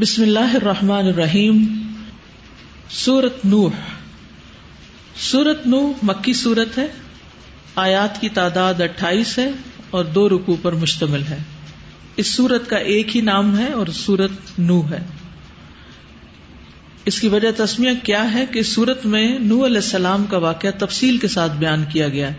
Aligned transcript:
بسم 0.00 0.22
اللہ 0.22 0.54
الرحمن 0.54 1.06
الرحیم۔ 1.06 1.64
سورت 2.90 3.44
نوح۔ 3.44 3.70
سورت 5.16 5.66
نوح 5.66 5.92
مکی 6.02 6.32
سورت 6.32 6.78
ہے۔ 6.78 6.86
آیات 7.74 8.20
کی 8.20 8.28
تعداد 8.28 8.74
اٹھائیس 8.80 9.38
ہے 9.38 9.50
اور 9.90 10.04
دو 10.04 10.28
رکو 10.28 10.56
پر 10.62 10.72
مشتمل 10.72 11.22
ہے۔ 11.30 11.38
اس 12.16 12.26
سورت 12.26 12.70
کا 12.70 12.76
ایک 12.76 13.16
ہی 13.16 13.20
نام 13.20 13.58
ہے 13.58 13.72
اور 13.72 13.86
سورت 13.86 14.30
نو 14.58 14.82
ہے۔ 14.90 15.06
اس 17.04 17.20
کی 17.20 17.28
وجہ 17.28 17.50
تسمیہ 17.56 17.90
کیا 18.02 18.34
ہے 18.34 18.46
کہ 18.52 18.62
سورت 18.62 19.06
میں 19.06 19.38
نو 19.38 19.66
علیہ 19.66 19.76
السلام 19.76 20.24
کا 20.24 20.38
واقعہ 20.38 20.70
تفصیل 20.78 21.16
کے 21.16 21.28
ساتھ 21.28 21.52
بیان 21.52 21.84
کیا 21.92 22.08
گیا۔ 22.08 22.30
ہے 22.30 22.36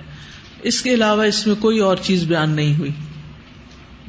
اس 0.63 0.81
کے 0.81 0.93
علاوہ 0.93 1.23
اس 1.23 1.47
میں 1.47 1.55
کوئی 1.55 1.79
اور 1.79 1.97
چیز 2.01 2.23
بیان 2.23 2.49
نہیں 2.49 2.77
ہوئی۔ 2.79 2.91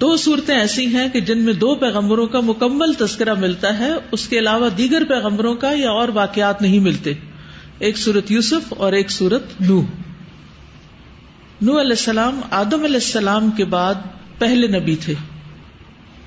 دو 0.01 0.17
صورتیں 0.17 0.55
ایسی 0.55 0.87
ہیں 0.87 1.09
کہ 1.09 1.21
جن 1.21 1.39
میں 1.39 1.53
دو 1.53 1.75
پیغمبروں 1.75 2.27
کا 2.27 2.41
مکمل 2.41 2.93
تذکرہ 2.93 3.35
ملتا 3.35 3.79
ہے، 3.79 3.91
اس 4.13 4.29
کے 4.29 4.39
علاوہ 4.39 4.69
دیگر 4.69 5.05
پیغمبروں 5.09 5.55
کا 5.55 5.73
یا 5.73 5.91
اور 5.91 6.09
واقعات 6.09 6.63
نہیں 6.63 6.79
ملتے۔ 6.79 7.13
ایک 7.79 7.99
سورت 7.99 8.31
یوسف 8.31 8.75
اور 8.77 8.93
ایک 8.93 9.11
سورت 9.11 9.61
نو 9.61 9.81
نو 11.63 11.81
علیہ 11.81 11.91
السلام، 11.91 12.41
آدم 12.51 12.85
علیہ 12.85 12.95
السلام 12.95 13.51
کے 13.51 13.65
بعد 13.65 13.95
پہلے 14.39 14.67
نبی 14.67 14.97
تھے۔ 14.97 15.15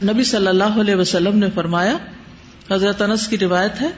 نبی 0.04 0.24
صلی 0.24 0.48
اللہ 0.48 0.80
علیہ 0.82 0.96
وسلم 0.96 1.38
نے 1.38 1.48
فرمایا، 1.56 1.98
حضرت 2.72 3.02
انس 3.02 3.28
کی 3.28 3.38
روایت 3.38 3.82
ہے 3.82 3.90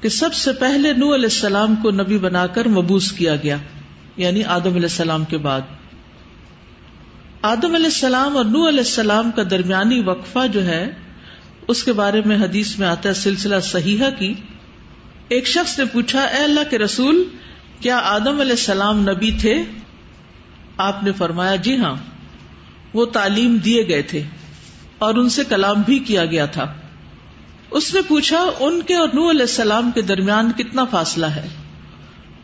کہ 0.00 0.08
سب 0.08 0.34
سے 0.34 0.52
پہلے 0.52 0.92
نو 0.92 1.14
علیہ 1.14 1.32
السلام 1.32 1.76
کو 1.76 1.90
نبی 1.90 2.18
بنا 2.18 2.46
کر 2.46 2.68
مبوس 2.68 3.12
کیا 3.12 3.36
گیا 3.36 3.56
یعنی 4.16 4.44
آدم 4.44 4.74
علیہ 4.74 4.92
السلام 4.92 5.24
کے 5.24 5.38
بعد۔ 5.38 5.60
آدم 7.42 7.74
علیہ 7.74 7.86
السلام 7.86 8.36
اور 8.36 8.44
نو 8.44 8.68
علیہ 8.68 8.78
السلام 8.78 9.30
کا 9.30 9.42
درمیانی 9.50 10.00
وقفہ 10.00 10.46
جو 10.52 10.66
ہے، 10.66 10.90
اس 11.68 11.82
کے 11.82 11.92
بارے 11.92 12.22
میں 12.24 12.36
حدیث 12.36 12.78
میں 12.78 12.88
آتا 12.88 13.08
ہے 13.08 13.14
سلسلہ 13.14 13.60
صحیحہ 13.60 14.10
کی۔ 14.18 14.34
ایک 15.28 15.46
شخص 15.46 15.78
نے 15.78 15.84
پوچھا، 15.84 16.20
اے 16.20 16.44
اللہ 16.44 16.70
کے 16.70 16.78
رسول، 16.78 17.24
کیا 17.80 18.00
آدم 18.04 18.40
علیہ 18.40 18.50
السلام 18.50 19.00
نبی 19.00 19.30
تھے؟ 19.40 19.62
آپ 20.76 21.02
نے 21.02 21.12
فرمایا 21.12 21.56
جی 21.56 21.76
ہاں 21.76 21.94
وہ 22.94 23.04
تعلیم 23.04 23.56
دیے 23.56 23.88
گئے 23.88 24.02
تھے 24.02 24.22
اور 24.98 25.14
ان 25.14 25.28
سے 25.28 25.42
کلام 25.48 25.82
بھی 25.82 25.98
کیا 25.98 26.24
گیا 26.24 26.46
تھا۔ 26.46 26.72
اس 27.70 27.94
نے 27.94 28.00
پوچھا، 28.08 28.50
ان 28.60 28.82
کے 28.82 28.94
اور 28.94 29.08
نو 29.14 29.30
علیہ 29.30 29.40
السلام 29.40 29.90
کے 29.90 30.02
درمیان 30.02 30.52
کتنا 30.52 30.84
فاصلہ 30.84 31.26
ہے؟ 31.26 31.48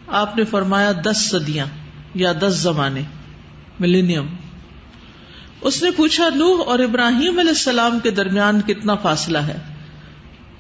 آپ 0.07 0.37
نے 0.37 0.45
فرمایا، 0.45 0.93
دس 1.05 1.31
صدیاں 1.31 1.67
یا 2.15 2.33
دس 2.33 2.55
زمانے 2.55 3.03
ملینیم 3.81 4.27
اس 5.61 5.83
نے 5.83 5.91
پوچھا، 5.91 6.29
نوح 6.35 6.65
اور 6.67 6.79
ابراہیم 6.79 7.39
علیہ 7.39 7.51
السلام 7.51 7.99
کے 7.99 8.11
درمیان 8.11 8.61
کتنا 8.61 8.95
فاصلہ 8.95 9.39
ہے؟ 9.39 9.59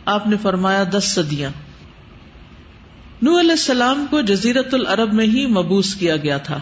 آپ 0.05 0.27
نے 0.27 0.37
فرمایا، 0.43 0.85
دس 0.93 1.05
صدیاں۔ 1.05 1.51
نو 3.23 3.41
علیہ 3.41 3.51
السلام 3.51 4.07
کو 4.11 4.21
جزیرت 4.21 4.75
العرب 4.75 5.13
میں 5.13 5.27
ہی 5.27 5.47
مبوس 5.47 5.95
کیا 5.95 6.17
گیا 6.17 6.39
تھا۔ 6.39 6.61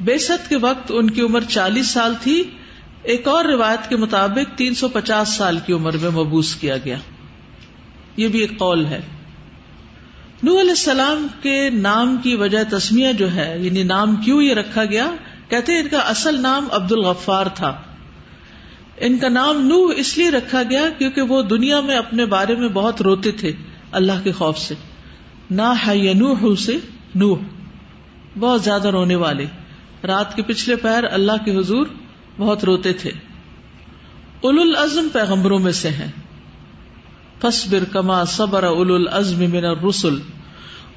بیست 0.00 0.48
کے 0.48 0.56
وقت 0.56 0.92
ان 0.94 1.10
کی 1.10 1.20
عمر 1.20 1.40
چالیس 1.48 1.86
سال 1.86 2.14
تھی۔ 2.22 2.42
ایک 3.02 3.28
اور 3.28 3.44
روایت 3.44 3.88
کے 3.88 3.96
مطابق، 3.96 4.58
تین 4.58 4.74
سو 4.74 4.88
پچاس 4.88 5.28
سال 5.28 5.58
کی 5.66 5.72
عمر 5.72 5.96
میں 5.96 6.10
مبوس 6.10 6.54
کیا 6.54 6.76
گیا۔ 6.76 6.96
یہ 8.16 8.28
بھی 8.28 8.40
ایک 8.40 8.58
قول 8.58 8.86
ہے۔ 8.86 9.00
نو 10.42 10.60
علیہ 10.60 10.70
السلام 10.70 11.26
کے 11.42 11.70
نام 11.70 12.16
کی 12.16 12.36
وجہ 12.36 12.64
تسمیہ 12.70 13.12
جو 13.12 13.34
ہے 13.34 13.58
یعنی 13.60 13.82
نام 13.82 14.16
کیوں 14.16 14.42
یہ 14.42 14.54
رکھا 14.54 14.84
گیا؟ 14.84 15.10
کہتے 15.54 15.78
ان 15.78 15.88
کا 15.88 15.98
اصل 15.98 16.42
نام 16.42 16.68
عبد 16.72 16.92
الغفار 16.92 17.46
تھا۔ 17.46 17.82
ان 18.96 19.18
کا 19.18 19.28
نام 19.28 19.66
نو 19.66 19.84
اس 19.86 20.18
لیے 20.18 20.30
رکھا 20.30 20.62
گیا 20.70 20.88
کیونکہ 20.98 21.22
وہ 21.22 21.42
دنیا 21.42 21.80
میں 21.80 21.96
اپنے 21.96 22.26
بارے 22.26 22.54
میں 22.54 22.68
بہت 22.68 23.02
روتے 23.02 23.32
تھے 23.32 23.52
اللہ 23.92 24.12
کے 24.24 24.32
خوف 24.32 24.58
سے۔ 24.58 24.74
نہ 25.50 25.62
نو 26.14 26.54
سے 26.54 26.76
نو 27.14 27.34
بہت 28.38 28.62
زیادہ 28.62 28.88
رونے 28.88 29.14
والے۔ 29.14 29.46
رات 30.04 30.36
کے 30.36 30.42
پچھلے 30.42 30.76
پیر 30.76 31.04
اللہ 31.12 31.44
کے 31.44 31.58
حضور 31.58 31.86
بہت 32.38 32.64
روتے 32.64 32.92
تھے۔ 32.92 33.10
اول 34.40 34.60
العزم 34.60 35.08
پیغمبروں 35.12 35.58
میں 35.58 35.72
سے 35.72 35.88
ہیں۔ 35.88 36.10
فصبر 37.40 37.84
کما 37.84 38.24
صبر 38.24 38.62
اول 38.62 38.94
العزم 38.94 39.38
من 39.38 39.64
الرسل۔ 39.64 40.18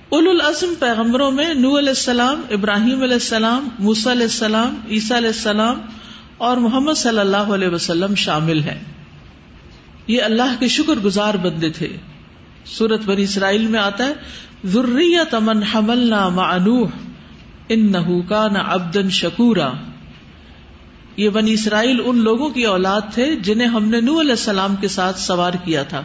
اول 0.10 0.28
العزم 0.28 0.74
پیغمبروں 0.80 1.32
میں 1.32 1.54
نو 1.54 1.78
علیہ 1.78 1.90
السلام، 1.90 2.42
ابراہیم 2.52 3.04
علیہ 3.04 3.14
السلام 3.14 3.70
موسا 3.80 4.12
علیہ 4.12 4.24
السلام، 4.24 4.76
عیسیٰ 4.90 5.18
علیہ 5.18 5.28
السلام 5.28 5.82
اور 6.38 6.58
محمد 6.58 6.94
صلی 6.94 7.20
اللہ 7.20 7.38
علیہ 7.38 7.68
وسلم 7.68 8.16
شامل 8.16 8.64
ہیں۔ 8.64 8.84
یہ 10.08 10.22
اللہ 10.22 10.56
کے 10.60 10.68
شکر 10.68 10.94
گزار 10.94 11.34
بندے 11.34 11.70
تھے۔ 11.70 11.88
سورت 12.66 13.02
بنی 13.06 13.24
اسرائیل 13.24 13.68
میں 13.68 13.80
آتا 13.80 14.06
ہے 14.06 14.14
ذریت 14.66 15.36
من 15.36 15.64
حملنا 15.64 16.30
مع 16.30 16.58
نوح، 16.58 16.88
انہو 17.70 18.22
کان 18.22 18.56
عبدا 18.56 19.10
شکورا۔ 19.10 19.72
یہ 21.18 21.30
بنی 21.30 21.54
اسرائیل 21.54 22.02
ان 22.06 22.18
لوگوں 22.18 22.50
کی 22.50 22.64
اولاد 22.64 23.02
تھے 23.14 23.36
جنہیں 23.36 23.68
ہم 23.68 23.90
نے 23.90 24.02
نو 24.02 24.22
علیہ 24.22 24.32
السلام 24.32 24.76
کے 24.76 24.88
ساتھ 24.88 25.20
سوار 25.20 25.54
کیا 25.64 25.84
تھا۔ 25.84 26.04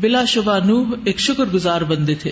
بلا 0.00 0.24
شبہ 0.24 0.58
نوح 0.64 0.86
ایک 1.04 1.20
شکر 1.20 1.44
گزار 1.44 1.80
بندے 1.80 2.14
تھے۔ 2.14 2.30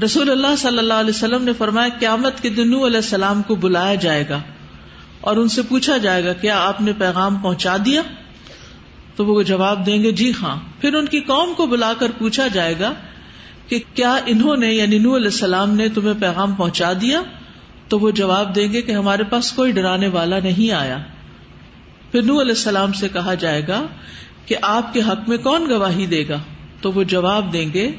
رسول 0.00 0.30
اللہ 0.30 0.56
صلی 0.58 0.78
اللہ 0.78 0.94
علیہ 0.94 1.10
وسلم 1.10 1.44
نے 1.44 1.52
فرمایا، 1.52 1.88
قیامت 1.98 2.40
کے 2.42 2.48
دن 2.48 2.70
نو 2.70 2.86
علیہ 2.86 2.96
السلام 2.96 3.42
کو 3.42 3.54
بلایا 3.54 3.94
جائے 3.94 4.24
گا 4.28 4.40
اور 5.20 5.36
ان 5.36 5.48
سے 5.48 5.62
پوچھا 5.62 5.96
جائے 5.96 6.24
گا، 6.24 6.32
کیا 6.32 6.60
آپ 6.60 6.80
نے 6.80 6.92
پیغام 6.92 7.36
پہنچا 7.36 7.76
دیا؟ 7.84 8.02
تو 9.16 9.26
وہ 9.26 9.42
جواب 9.42 9.86
دیں 9.86 10.02
گے 10.02 10.12
جی 10.12 10.32
ہاں۔ 10.42 10.56
پھر 10.80 10.94
ان 10.94 11.06
کی 11.06 11.20
قوم 11.20 11.54
کو 11.56 11.66
بلا 11.66 11.92
کر 11.98 12.10
پوچھا 12.18 12.46
جائے 12.46 12.74
گا 12.80 12.92
کہ 13.68 13.78
کیا 13.94 14.16
انہوں 14.26 14.56
نے 14.56 14.74
یعنی 14.74 14.98
نو 14.98 15.16
علیہ 15.16 15.26
السلام 15.26 15.74
نے 15.74 15.88
تمہیں 15.88 16.14
پیغام 16.20 16.54
پہنچا 16.54 16.92
دیا؟ 17.00 17.22
تو 17.88 17.98
وہ 17.98 18.10
جواب 18.10 18.54
دیں 18.54 18.72
گے 18.72 18.82
کہ 18.82 18.92
ہمارے 18.92 19.22
پاس 19.22 19.52
کوئی 19.52 19.72
ڈرانے 19.72 20.08
والا 20.08 20.38
نہیں 20.38 20.72
آیا۔ 20.72 20.98
پھر 22.12 22.22
نو 22.22 22.40
علیہ 22.40 22.50
السلام 22.50 22.92
سے 22.92 23.08
کہا 23.08 23.34
جائے 23.34 23.62
گا 23.68 23.82
کہ 24.46 24.56
آپ 24.62 24.92
کے 24.92 25.00
حق 25.00 25.28
میں 25.28 25.38
کون 25.38 25.66
گواہی 25.70 26.06
دے 26.06 26.24
گا؟ 26.28 26.38
تو 26.80 26.92
وہ 26.92 27.02
جواب 27.02 27.52
دیں 27.52 27.72
گے 27.74 27.90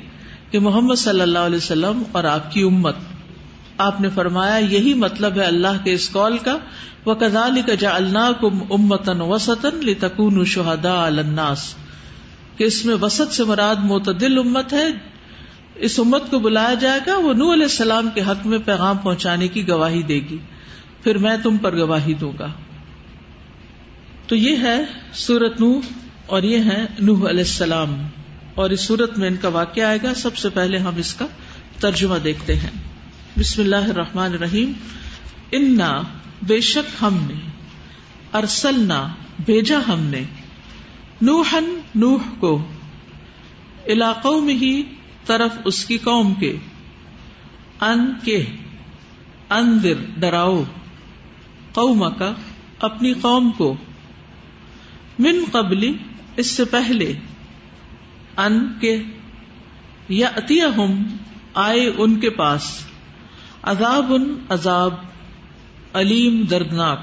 کہ 0.53 0.59
محمد 0.59 0.95
صلی 0.95 1.21
اللہ 1.21 1.39
علیہ 1.39 1.57
وسلم 1.57 2.03
اور 2.11 2.23
آپ 2.23 2.51
کی 2.51 2.61
امت۔ 2.61 2.95
آپ 3.77 4.01
نے 4.01 4.09
فرمایا، 4.09 4.57
یہی 4.57 4.93
مطلب 4.93 5.35
ہے 5.35 5.43
اللہ 5.43 5.83
کے 5.83 5.93
اس 5.93 6.11
قول 6.11 6.37
کا۔ 6.37 6.57
وہ 7.05 7.13
کزال 7.13 7.61
کا 7.65 7.75
جا 7.75 7.95
اللہ 7.95 8.31
کم 8.41 8.73
امتن 8.73 9.21
وسطن 9.21 9.75
لتکون 9.75 10.45
شہدا 10.45 11.05
الناس۔ 11.05 11.75
کہ 12.57 12.63
اس 12.63 12.85
میں 12.85 12.95
وسط 13.01 13.33
سے 13.33 13.43
مراد 13.43 13.75
معتدل 13.83 14.39
امت 14.39 14.73
ہے۔ 14.73 14.87
اس 15.75 15.99
امت 15.99 16.31
کو 16.31 16.39
بلایا 16.39 16.73
جائے 16.73 16.99
گا، 17.07 17.17
وہ 17.17 17.33
نو 17.33 17.53
علیہ 17.53 17.63
السلام 17.63 18.09
کے 18.13 18.21
حق 18.21 18.47
میں 18.47 18.59
پیغام 18.65 18.97
پہنچانے 18.97 19.47
کی 19.47 19.67
گواہی 19.67 20.03
دے 20.03 20.19
گی۔ 20.19 20.37
پھر 21.03 21.17
میں 21.17 21.37
تم 21.43 21.57
پر 21.57 21.77
گواہی 21.77 22.13
دوں 22.13 22.31
گا۔ 22.39 22.47
تو 24.27 24.35
یہ 24.35 24.57
ہے 24.57 24.83
سورت 25.13 25.61
نو 25.61 25.79
اور 26.25 26.43
یہ 26.43 26.57
ہے 26.57 26.85
نوح 26.99 27.29
علیہ 27.29 27.39
السلام۔ 27.39 27.95
اور 28.55 28.69
اس 28.69 28.81
سورت 28.81 29.17
میں 29.17 29.27
ان 29.27 29.35
کا 29.35 29.47
واقعہ 29.47 29.83
آئے 29.83 29.99
گا۔ 30.03 30.13
سب 30.13 30.37
سے 30.37 30.49
پہلے 30.49 30.77
ہم 30.77 30.95
اس 30.95 31.13
کا 31.13 31.25
ترجمہ 31.79 32.15
دیکھتے 32.15 32.55
ہیں۔ 32.55 32.69
بسم 33.39 33.61
اللہ 33.61 33.75
الرحمن 33.75 34.33
الرحیم۔ 34.33 34.71
انا، 35.51 36.01
بے 36.41 36.61
شک 36.61 37.03
ہم 37.03 37.17
نے، 37.27 37.33
ارسلنا، 38.33 39.07
بھیجا 39.45 39.79
ہم 39.87 39.99
نے۔ 39.99 40.23
نوحن 41.21 41.79
نوح 41.95 42.19
کو۔ 42.39 42.65
علاقوں 43.87 44.41
میں 44.41 44.53
ہی 44.53 44.83
طرف 45.25 45.51
اس 45.65 45.85
کی 45.85 45.97
قوم 45.97 46.33
کے۔ 46.33 46.57
ان 47.81 48.13
کے 48.23 48.45
اندر 49.49 49.93
ڈراؤ۔ 50.17 50.63
قوم 51.73 52.13
کا 52.17 52.33
اپنی 52.79 53.13
قوم 53.13 53.51
کو۔ 53.51 53.75
من 55.19 55.43
قبلی 55.51 55.93
اس 56.35 56.47
سے 56.47 56.65
پہلے۔ 56.65 57.13
ان 58.37 58.73
کے 58.81 59.03
یا 60.09 60.27
اتیا 60.35 60.67
ہم 60.77 61.03
آئے 61.53 61.91
ان 61.97 62.19
کے 62.19 62.29
پاس۔ 62.29 62.85
عذاب 63.63 64.13
ان 64.13 64.37
عذاب، 64.49 64.93
علیم، 65.93 66.41
دردناک۔ 66.41 66.99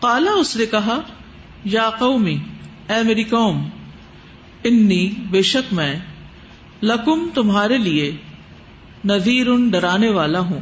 کالا 0.00 0.30
اس 0.30 0.56
نے 0.56 0.66
کہا، 0.66 1.00
یا 1.64 1.90
قومی، 1.98 2.38
اے 2.88 3.02
میری 3.02 3.24
قوم، 3.24 3.68
انی 4.64 5.10
بے 5.30 5.42
شک 5.42 5.74
میں 5.74 5.96
لکم 6.82 7.28
تمہارے 7.34 7.78
لیے 7.78 8.16
نذیر 9.04 9.48
ان 9.48 9.68
ڈرانے 9.68 10.10
والا 10.10 10.40
ہوں، 10.40 10.60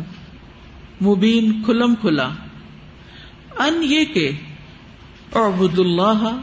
مبین 1.05 1.63
کھلم 1.65 1.95
کھلا۔ 1.95 2.29
ان 3.59 3.83
یہ 3.83 4.05
کہ 4.05 4.31
اعبد 5.35 5.79
اللہ 5.79 6.41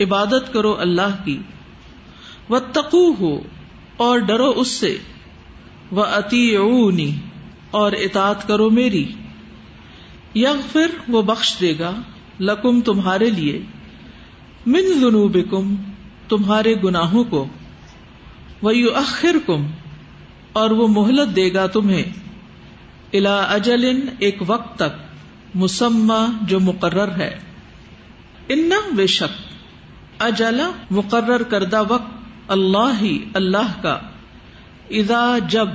عبادت 0.00 0.52
کرو 0.52 0.80
اللہ 0.80 1.24
کی۔ 1.24 1.38
و 2.50 2.58
تقو 2.58 3.14
ہو 3.14 3.40
اور 3.96 4.18
ڈرو 4.18 4.50
اس 4.50 4.68
سے۔ 4.68 4.98
وہ 5.90 6.04
اتی 6.04 6.56
اور 7.70 7.92
اطاط 7.92 8.46
کرو 8.46 8.70
میری۔ 8.70 9.12
یغ 10.34 10.56
پھر 10.72 10.86
وہ 11.08 11.22
بخش 11.22 11.56
دے 11.60 11.78
گا 11.78 11.94
لکم 12.40 12.80
تمہارے 12.80 13.30
لیے۔ 13.30 13.62
من 14.66 14.82
ذنوبکم، 15.00 15.74
تمہارے 16.28 16.74
گناہوں 16.84 17.24
کو۔ 17.24 17.46
وہ 18.62 18.72
اخر 18.94 19.36
کم 19.46 19.66
اور 20.52 20.70
وہ 20.70 20.88
مہلت 20.88 21.36
دے 21.36 21.54
گا 21.54 21.66
تمہیں۔ 21.66 22.02
الا 23.12 23.42
اجل، 23.42 24.08
ایک 24.18 24.38
وقت 24.46 24.76
تک۔ 24.78 25.08
مسمہ 25.54 26.26
جو 26.42 26.60
مقرر 26.60 27.16
ہے۔ 27.16 27.38
ان 28.48 28.70
بے 28.96 29.06
شک۔ 29.06 29.54
اجلا 30.22 30.70
مقرر 30.90 31.42
کردہ 31.42 31.82
وقت۔ 31.88 32.17
اللہ 32.48 32.92
ہی، 33.00 33.24
اللہ 33.34 33.82
کا۔ 33.82 33.98
ادا 34.90 35.38
جب 35.48 35.68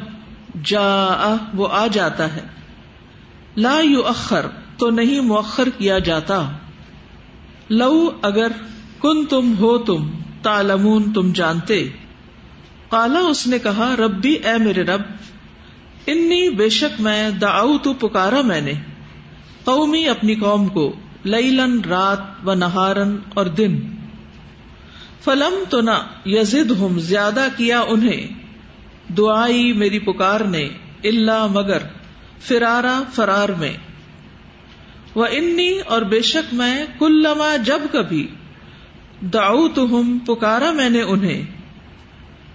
جا 0.66 1.36
وہ 1.54 1.68
آ 1.72 1.88
جاتا 1.88 2.36
ہے۔ 2.36 2.42
لا 3.58 3.80
یو 3.80 4.08
اخر 4.08 4.46
تو 4.78 4.90
نہیں 4.90 5.22
مؤخر 5.22 5.70
کیا 5.78 6.00
جاتا۔ 6.00 6.52
لو 7.70 8.12
اگر 8.22 8.48
کن 9.00 9.26
تم 9.26 9.54
ہو 9.60 9.78
تم 9.78 10.10
تالمون 10.42 11.14
تم 11.14 11.32
جانتے۔ 11.32 11.90
کالا 12.90 13.20
اس 13.20 13.48
نے 13.48 13.60
کہا، 13.60 13.96
ربی، 13.96 14.34
اے 14.34 14.58
میرے 14.58 14.84
رب، 14.84 15.02
انی 16.08 16.50
بے 16.50 16.70
شک 16.70 17.02
میں 17.02 17.30
داؤ 17.30 17.78
تو 17.78 17.94
پکارا 17.94 18.42
میں 18.42 18.62
نے۔ 18.62 18.74
قومی، 19.64 20.08
اپنی 20.08 20.36
قوم 20.36 20.68
کو 20.68 20.96
لن 21.26 21.82
رات 21.90 22.48
و 22.48 22.54
نہارن 22.54 23.18
اور 23.34 23.46
دن۔ 23.46 23.93
فلم 25.24 25.64
تو 25.70 25.82
نہ 25.82 26.08
یزد 26.26 26.72
ہم 26.72 27.00
زیادہ 27.00 27.48
کیا 27.58 27.80
انہیں۔ 27.80 28.28
دعائی 29.14 29.74
میری 29.74 30.00
پکار 30.00 30.40
نے 30.40 30.70
اللہ 31.04 31.48
مگر، 31.52 31.78
فرارا 32.40 33.04
فرار 33.14 33.50
میں۔ 33.50 33.74
وہ 35.16 35.26
انی، 35.32 35.80
اور 35.80 36.02
بے 36.02 36.22
شک 36.22 36.54
میں 36.54 36.86
کل 37.00 37.24
لما 37.24 37.56
جب 37.56 37.80
کبھی۔ 37.92 38.28
داؤ 39.22 39.68
تو 39.68 39.86
ہم 39.86 40.20
پکارا 40.20 40.72
میں 40.72 40.90
نے 40.90 41.02
انہیں۔ 41.02 41.44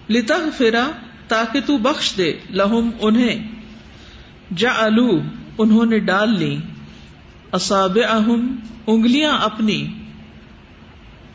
لتگ 0.09 0.49
فرا 0.57 0.91
تاکہ 1.27 1.59
تو 1.65 1.77
بخش 1.77 2.17
دے 2.17 2.33
لہم 2.49 2.89
انہیں۔ 2.99 3.47
جا 4.57 4.87
انہوں 5.57 5.85
نے 5.85 5.99
ڈال 5.99 6.39
لی 6.39 6.57
اصاب 7.51 7.97
اہم 8.09 8.55
انگلیاں 8.87 9.37
اپنی۔ 9.37 9.87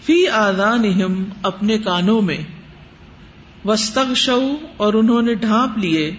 فی 0.07 0.29
آدان 0.29 0.85
اپنے 1.43 1.79
کانوں 1.79 2.23
میں۔ 2.23 2.37
وسط 3.65 3.99
شو 4.17 4.57
اور 4.77 4.95
انہوں 4.95 5.23
نے 5.23 5.35
ڈھانپ 5.35 5.79
لیے۔ 5.79 6.17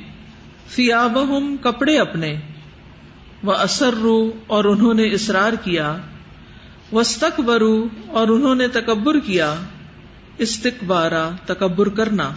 فی 0.67 0.89
کپڑے 1.61 1.97
اپنے۔ 1.97 2.35
و 3.43 3.51
اثر 3.51 3.93
رو 3.93 4.31
اور 4.47 4.65
انہوں 4.65 4.93
نے 4.93 5.03
اصرار 5.03 5.53
کیا۔ 5.53 5.97
وسط 6.93 7.39
برو 7.39 7.87
اور 8.07 8.27
انہوں 8.27 8.55
نے 8.55 8.67
تکبر 8.67 9.19
کیا۔ 9.19 9.55
استقبارا 10.37 11.29
تکبر 11.45 11.89
کرنا۔ 11.89 12.31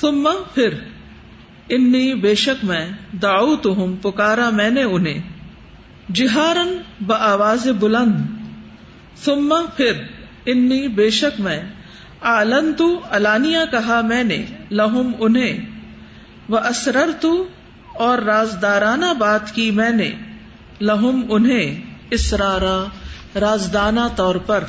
ثم 0.00 0.28
پھر 0.54 0.74
انی 1.68 2.14
بے 2.14 2.34
شک 2.34 2.64
میں 2.64 2.90
داؤ 3.22 3.56
تو 3.56 3.74
ہوں 3.74 3.96
پکارا 4.02 4.50
میں 4.50 4.70
نے 4.70 4.82
انہیں۔ 4.82 5.22
جہارن 6.14 6.76
ب 7.00 7.12
آواز 7.12 7.68
بلند۔ 7.80 8.37
ثم 9.24 9.54
پھر، 9.76 9.92
انی 10.46 10.88
بے 10.88 11.10
شک 11.10 11.40
میں 11.40 11.62
آلن 12.20 12.72
تو 12.74 13.00
الانیا 13.10 13.64
کہا 13.64 14.00
میں 14.00 14.24
نے، 14.24 14.44
لہم 14.70 15.12
انہیں 15.18 15.58
وہ 16.48 16.58
اسرر 16.58 17.10
تو 17.20 17.48
اور 17.92 18.18
رازدارانہ 18.18 19.14
بات 19.18 19.54
کی 19.54 19.70
میں 19.70 19.90
نے، 19.90 20.10
لہم 20.80 21.20
انہیں، 21.28 21.80
اسرارا، 22.10 22.84
رازدانہ 23.40 24.00
طور 24.16 24.34
پر۔ 24.34 24.64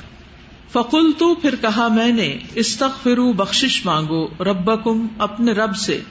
فکل 0.74 1.12
تو 1.18 1.36
پھر 1.36 1.56
کہا 1.62 1.88
میں 1.88 2.12
نے، 2.12 2.38
استغفرو 2.56 3.34
بخشش 3.34 3.86
مانگو 3.86 4.26
ربکم 4.26 5.08
اپنے 5.18 5.52
رب 5.52 5.76
سے۔ 5.76 6.02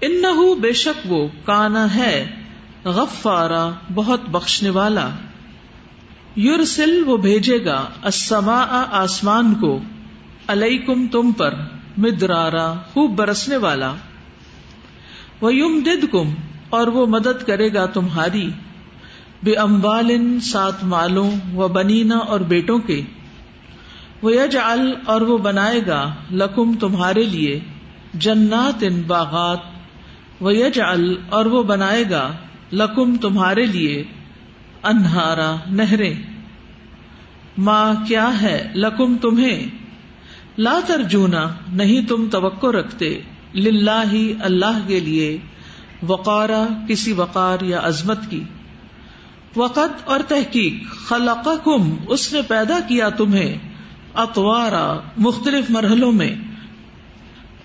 ان 0.00 0.22
بے 0.60 0.72
شک 0.72 1.12
وہ 1.12 1.28
کانا 1.44 1.94
ہے، 1.94 2.30
غفارا، 2.84 3.70
بہت 3.94 4.28
بخشنے 4.28 4.70
والا۔ 4.70 5.08
یورسل 6.36 7.02
وہ 7.06 7.16
بھیجے 7.16 7.64
گا 7.64 7.88
اسما 8.04 8.84
آسمان 8.90 9.54
کو، 9.54 9.80
علیکم 10.48 11.06
تم 11.06 11.32
پر 11.32 11.54
مدرارا، 11.98 12.74
خوب 12.92 13.10
برسنے 13.10 13.56
والا۔ 13.56 13.94
وہ 15.40 15.54
یم 15.54 15.80
دد 15.86 16.04
کم 16.12 16.34
اور 16.70 16.86
وہ 16.86 17.06
مدد 17.06 17.46
کرے 17.46 17.74
گا 17.74 17.86
تمہاری۔ 17.86 18.50
بے 19.42 19.54
اموال 19.54 20.40
سات 20.40 20.84
مالوں 20.84 21.30
و 21.54 21.68
بنینا 21.68 22.16
اور 22.16 22.40
بیٹوں 22.40 22.78
کے۔ 22.78 23.02
وہ 24.22 24.34
یج 24.34 24.56
اور 25.06 25.20
وہ 25.20 25.38
بنائے 25.38 25.80
گا 25.86 26.14
لکم 26.30 26.74
تمہارے 26.74 27.22
لیے۔ 27.22 27.60
جنات 28.14 28.84
ان 28.88 29.02
باغات۔ 29.02 29.58
وہ 30.40 30.54
یج 30.54 30.80
اور 31.30 31.46
وہ 31.46 31.62
بنائے 31.62 32.04
گا 32.10 32.32
لکم 32.72 33.16
تمہارے 33.16 33.66
لیے۔ 33.66 34.04
انہارا، 34.82 35.56
نہریں۔ 35.66 36.14
ماں 37.58 37.94
کیا 38.08 38.42
ہے؟ 38.42 38.72
لکم 38.74 39.18
تمہیں۔ 39.18 39.66
لا 40.58 40.80
ترجونا، 40.86 41.48
نہیں 41.72 42.08
تم 42.08 42.28
توقع 42.30 42.66
رکھتے۔ 42.66 43.20
للہ 43.54 44.02
ہی 44.12 44.34
اللہ 44.40 44.78
کے 44.86 45.00
لیے۔ 45.00 45.38
وقارا، 46.06 46.66
کسی 46.88 47.12
وقار 47.12 47.60
یا 47.60 47.80
عظمت 47.82 48.18
کی۔ 48.30 48.44
وقت 49.56 50.02
اور 50.04 50.20
تحقیق 50.28 50.90
خلق 50.90 51.48
اس 52.06 52.32
نے 52.32 52.42
پیدا 52.42 52.80
کیا 52.88 53.08
تمہیں۔ 53.08 53.58
اتوارا 54.14 55.00
مختلف 55.16 55.70
مرحلوں 55.70 56.12
میں۔ 56.12 56.36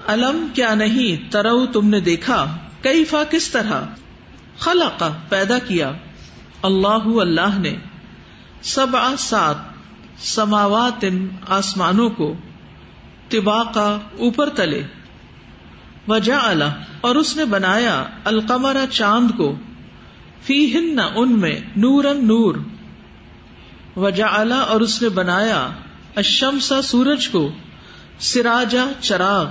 علم 0.08 0.48
کیا 0.54 0.76
نہیں؟ 0.76 1.32
ترو، 1.32 1.66
تم 1.66 1.90
نے 1.90 2.00
دیکھا۔ 2.00 2.58
کئی 2.82 3.04
فا 3.04 3.24
کس 3.30 3.50
طرح؟ 3.52 3.82
خلق 4.60 5.04
پیدا 5.30 5.60
کیا۔ 5.60 5.92
اللہ 6.62 7.08
اللہ 7.22 7.58
نے 7.58 7.76
سب 8.62 8.98
سات 9.20 9.56
سماوات 10.20 11.06
آسمانوں 11.48 12.10
کو 12.10 12.34
تبا 13.30 13.64
کا 13.64 13.98
اوپر 14.20 14.50
تلے 14.50 14.84
وجا 16.08 16.38
اور 17.02 17.16
اس 17.16 17.38
نے 17.38 17.46
بنایا 17.46 18.06
القمرا 18.24 18.86
چاند 18.92 19.32
کو 19.38 19.56
فی 20.42 20.76
ہن 20.76 21.00
ان 21.16 21.40
میں 21.40 21.60
نورن 21.76 22.28
نور 22.28 22.56
وجا 23.96 24.28
اور 24.68 24.82
اس 24.82 25.02
نے 25.02 25.10
بنایا 25.10 25.70
اشمسا 26.16 26.82
سورج 26.82 27.30
کو 27.30 27.50
سراجا 28.20 28.86
چراغ، 29.02 29.46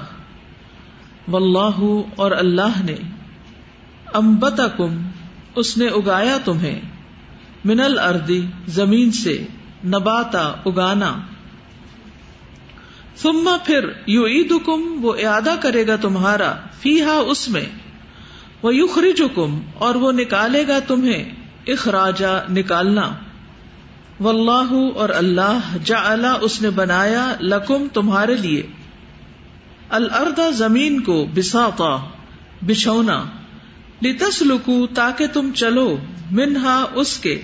واللہ 1.28 2.02
اور 2.16 2.30
اللہ 2.30 2.82
نے 2.84 2.96
امبتا 4.14 4.68
کم 4.68 5.08
اس 5.56 5.76
نے 5.78 5.86
اگایا 5.86 6.38
تمہیں۔ 6.44 6.80
منل 7.66 7.98
اردی، 7.98 8.46
زمین 8.66 9.12
سے 9.12 9.46
نباتا، 9.84 10.52
اگانا۔ 10.66 11.16
سما 13.16 13.56
پھر 13.64 13.88
یو 14.06 14.26
عید 14.26 14.52
وہ 15.02 15.14
ادا 15.14 15.56
کرے 15.60 15.86
گا 15.86 15.96
تمہارا 15.96 16.54
فی 16.80 17.02
ہا 17.02 17.12
اس 17.12 17.48
میں۔ 17.48 17.64
وہ 18.62 18.74
یخرج 18.74 19.22
اور 19.74 19.94
وہ 19.94 20.12
نکالے 20.12 20.68
گا 20.68 20.78
تمہیں 20.78 21.24
اخراجا 21.66 22.38
نکالنا۔ 22.50 23.14
و 24.20 24.28
اللہ 24.28 24.74
اور 24.94 25.08
اللہ 25.08 25.58
جا 25.84 26.14
اس 26.40 26.62
نے 26.62 26.70
بنایا 26.70 27.34
لکم 27.40 27.86
تمہارے 27.92 28.34
لیے۔ 28.34 28.66
الردا 29.88 30.50
زمین 30.50 31.00
کو 31.00 31.26
بساتا 31.34 31.96
بچھونا۔ 32.66 33.24
لتس 34.02 34.42
لکو 34.42 34.86
تاکہ 34.86 35.26
تم 35.26 35.50
چلو، 35.54 35.96
منہا 36.30 36.84
اس 36.94 37.18
کے۔ 37.18 37.42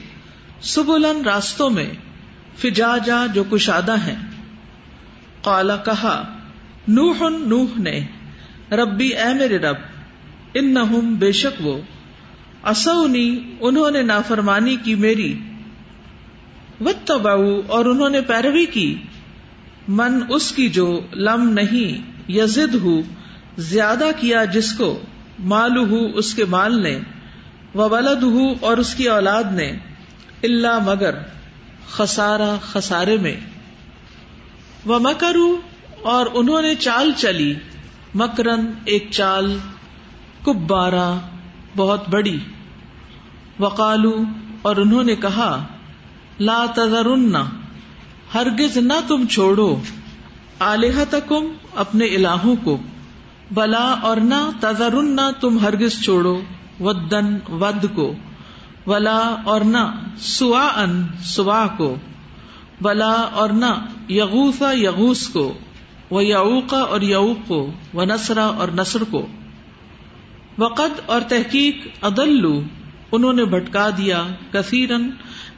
سبلن 0.62 1.25
راستوں 1.25 1.71
میں 1.71 1.90
فجا 2.57 2.99
جا 2.99 3.26
جو 3.26 3.45
کشادہ 3.45 3.95
ہیں 3.97 4.16
کالا 5.45 5.76
کہا 5.76 6.23
نوح 6.88 7.28
نوح 7.28 7.66
نے، 7.78 8.00
ربی، 8.71 9.09
اے 9.09 9.35
میرے 9.35 9.59
رب 9.59 9.76
ان 10.54 10.75
نہ 10.75 10.81
بے 11.19 11.33
شک 11.33 11.66
وہ 11.66 11.78
اصونی 12.62 13.57
انہوں 13.61 13.90
نے 13.90 14.02
نافرمانی 14.02 14.76
کی 14.76 14.95
میری 14.95 15.38
اور 17.66 17.85
انہوں 17.85 18.09
نے 18.09 18.21
پیروی 18.21 18.66
کی۔ 18.66 18.95
من 19.88 20.21
اس 20.28 20.52
کی 20.52 20.69
جو 20.69 21.00
لم 21.14 21.49
نہیں 21.49 22.12
یزد 22.33 22.75
ہو 22.75 23.00
زیادہ 23.57 24.04
کیا 24.21 24.45
جس 24.45 24.73
کو 24.73 25.00
مال 25.38 25.76
ہو 25.76 26.07
اس 26.14 26.35
کے 26.35 26.45
مال 26.45 26.83
نے 26.83 26.99
وہ 27.75 27.88
ولد 27.88 28.23
ہو 28.23 28.52
اور 28.61 28.76
اس 28.76 28.95
کی 28.95 29.09
اولاد 29.09 29.45
نے۔ 29.52 29.73
اللہ 30.43 30.79
مگر 30.85 31.15
خسارا 31.91 32.57
خسارے 32.63 33.17
میں۔ 33.17 33.37
وہ 34.87 34.99
مکرو 34.99 35.61
اور 36.03 36.27
انہوں 36.35 36.63
نے 36.63 36.75
چال 36.75 37.13
چلی۔ 37.17 37.55
مکرن 38.15 38.67
ایک 38.85 39.09
چال 39.11 39.59
کبارا 40.43 41.19
بہت 41.77 42.09
بڑی۔ 42.09 42.39
وقالو 43.59 44.15
اور 44.63 44.77
انہوں 44.77 45.05
نے 45.05 45.17
کہا، 45.17 45.65
لا 46.41 46.67
تذرن، 46.75 47.37
ہرگز 48.35 48.77
نہ 48.77 48.93
تم 49.09 49.27
چھوڑو 49.27 49.81
آلیہ 50.59 51.05
تکم 51.11 51.47
اپنے 51.75 52.05
الہوں 52.05 52.57
کو۔ 52.65 52.79
بلا 53.51 53.95
اور 54.03 54.17
نہ 54.17 54.51
تذرن 54.61 55.17
نہ 55.17 55.31
تم 55.41 55.59
ہرگز 55.59 56.05
چھوڑو۔ 56.05 56.41
ودن، 56.81 57.37
ود 57.51 57.87
کو۔ 57.95 58.15
ولا 58.87 59.37
اور 59.45 59.61
نہ 59.61 60.07
سوا 60.19 60.73
ان 60.77 61.07
سوا 61.23 61.67
کو۔ 61.77 61.97
بلا 62.81 63.12
اور 63.12 63.51
نہ 63.51 63.87
یغوسا 64.09 64.73
یغوس 64.73 65.29
کو۔ 65.29 65.53
وہ 66.11 66.25
یعوقا 66.25 66.79
اور 66.79 67.01
یعوق 67.01 67.49
کو۔ 67.49 67.73
وہ 67.93 68.05
نسرا 68.05 68.45
اور 68.45 68.69
نسر 68.75 69.05
کو۔ 69.11 69.27
وقت 70.59 71.01
اور 71.07 71.21
تحقیق 71.29 71.77
عدلو 72.03 72.62
انہوں 73.12 73.33
نے 73.33 73.45
بھٹکا 73.45 73.91
دیا 73.91 74.27
کثیرن 74.53 75.11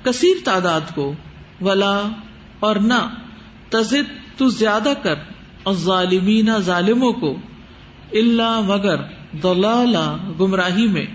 کثیر 0.02 0.36
تعداد 0.44 0.80
کو۔ 0.94 1.14
ولا 1.60 2.00
اور 2.60 2.76
نہ، 2.76 3.08
تزد 3.70 4.38
تو 4.38 4.48
زیادہ 4.48 4.92
کر 5.02 5.14
اور 5.62 5.74
ظالمین 5.74 6.48
ظالموں 6.58 7.12
کو۔ 7.12 7.36
اللہ 8.12 8.60
مگر 8.60 8.96
دلالا 9.42 10.16
گمراہی 10.40 10.86
میں۔ 10.86 11.06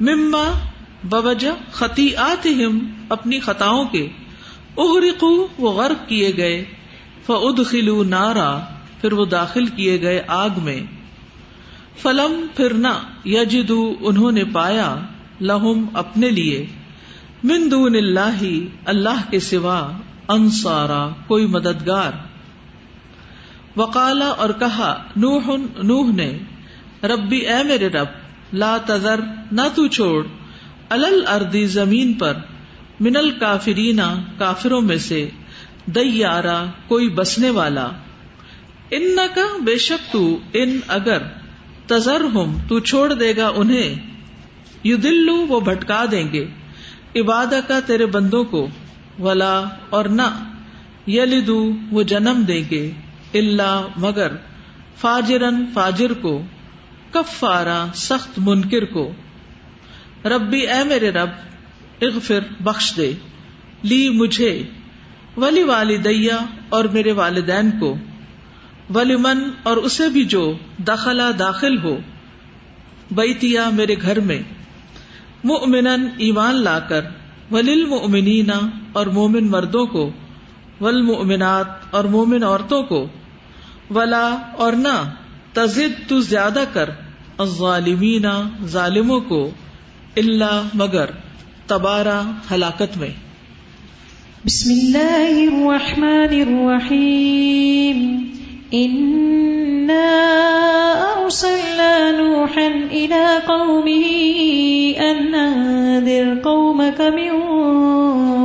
مما 0.00 0.73
بوجہ 1.04 1.72
خطی 1.72 2.16
ہم 2.44 2.92
اپنی 3.08 3.40
خطاؤں 3.40 3.84
کے۔ 3.84 4.08
اغرقو، 4.76 5.46
وہ 5.58 5.72
غرق 5.72 6.08
کیے 6.08 6.32
گئے۔ 6.36 6.64
فعد 7.26 7.74
نارا، 8.06 8.58
پھر 9.00 9.12
وہ 9.12 9.24
داخل 9.24 9.66
کیے 9.66 10.02
گئے 10.02 10.22
آگ 10.26 10.48
میں۔ 10.56 10.80
فلم، 12.02 12.46
پھر 12.56 12.74
نہ 12.74 12.88
یجدو 13.24 13.94
انہوں 14.00 14.32
نے 14.32 14.44
پایا 14.44 14.96
لہم 15.40 15.86
اپنے 15.92 16.30
لیے۔ 16.30 16.66
من 17.44 17.70
دون 17.70 17.94
اللہ 17.94 18.42
اللہ 18.84 19.30
کے 19.30 19.40
سوا 19.40 19.92
انصارا، 20.28 21.08
کوئی 21.26 21.46
مددگار۔ 21.46 22.12
وقالا 23.76 24.26
اور 24.26 24.50
کہا، 24.58 25.02
نوح 25.16 25.50
نوح 25.82 26.12
نے 26.12 26.38
ربی 27.02 27.36
اے 27.36 27.62
میرے 27.62 27.88
رب، 27.88 28.06
لا 28.52 28.78
تذر، 28.86 29.20
نہ 29.52 29.62
تو 29.74 29.86
چھوڑ۔ 29.86 30.26
الل 30.88 31.24
اردی 31.26 31.66
زمین 31.66 32.12
پر 32.12 32.32
منل 33.00 33.30
کافرینا 33.30 34.14
کافروں 34.38 34.80
میں 34.80 34.98
سے 34.98 35.28
دیارا 35.86 36.64
کوئی 36.88 37.08
بسنے 37.08 37.50
والا۔ 37.50 37.88
ان 38.90 39.16
کا 39.34 39.62
بے 39.64 39.78
شک 39.78 40.12
تو 40.12 40.38
ان 40.52 40.80
اگر 40.88 41.18
تذر 41.86 42.20
ہوں 42.20 42.58
تو 42.68 42.80
چھوڑ 42.80 43.14
دے 43.14 43.36
گا 43.36 43.50
انہیں۔ 43.56 43.94
یو 44.84 44.96
دلو 44.96 45.34
وہ 45.34 45.60
بھٹکا 45.60 46.04
دیں 46.10 46.32
گے۔ 46.32 46.46
عبادہ 47.16 47.60
کا 47.68 47.80
تیرے 47.80 48.06
بندوں 48.06 48.44
کو 48.44 48.68
ولا 49.18 49.62
اور 49.90 50.04
نہ۔ 50.04 50.44
یلدو 51.06 51.72
وہ 51.90 52.02
جنم 52.02 52.44
دیں 52.48 52.62
گے۔ 52.70 52.90
اللہ 53.34 53.86
مگر 53.96 54.32
فاجرن 55.00 55.64
فاجر 55.74 56.12
کو۔ 56.12 56.42
کفارا 57.10 57.86
سخت 57.94 58.30
منکر 58.36 58.84
کو۔ 58.84 59.12
ربی، 60.24 60.60
اے 60.60 60.84
میرے 60.84 61.10
رب، 61.10 61.28
اغفر، 62.02 62.40
بخش 62.60 62.92
دے۔ 62.96 63.12
لی 63.82 64.08
مجھے، 64.08 64.62
ولی 65.36 65.62
والدیا 65.62 66.38
اور 66.68 66.84
میرے 66.84 67.12
والدین 67.12 67.70
کو۔ 67.80 67.96
ولی 68.94 69.16
من 69.16 69.50
اور 69.62 69.76
اسے 69.76 70.08
بھی 70.08 70.24
جو 70.24 70.56
دخلا 70.78 71.30
داخل 71.38 71.78
ہو۔ 71.78 71.96
بیتیا 73.10 73.70
میرے 73.70 73.94
گھر 74.02 74.20
میں۔ 74.20 74.42
مؤمن 75.44 75.86
ایمان 76.18 76.54
لا 76.54 76.78
کر۔ 76.78 77.00
ولیل 77.50 77.84
مؤمنینا 77.84 78.60
اور 78.92 79.06
مومن 79.06 79.50
مردوں 79.50 79.86
کو۔ 79.86 80.10
ولمؤمنات 80.80 81.66
اور 81.90 82.04
مومن 82.04 82.44
عورتوں 82.44 82.82
کو۔ 82.82 83.08
ولا 83.90 84.36
اور 84.58 84.72
نہ، 84.72 85.10
تزد 85.52 86.08
تو 86.08 86.20
زیادہ 86.20 86.64
کر۔ 86.72 86.90
ظالمین 87.44 88.26
ظالموں 88.64 89.20
کو۔ 89.20 89.50
اللہ 90.16 90.68
مگر 90.74 91.04
تبارہ 91.66 92.22
ہلاکت 92.50 92.96
میں۔ 92.96 93.10
بسم 94.44 94.70
اللہ 94.70 95.52
الرحمن 95.52 96.48
الرحیم 96.48 98.30
أرسلنا 101.24 102.10
نوحا 102.10 102.68
إلى 102.90 103.38
قومه 103.46 104.02
أن 104.98 105.34
أنذر 105.34 106.34
قومك 106.42 107.00
من 107.00 107.40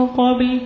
قبل 0.05 0.57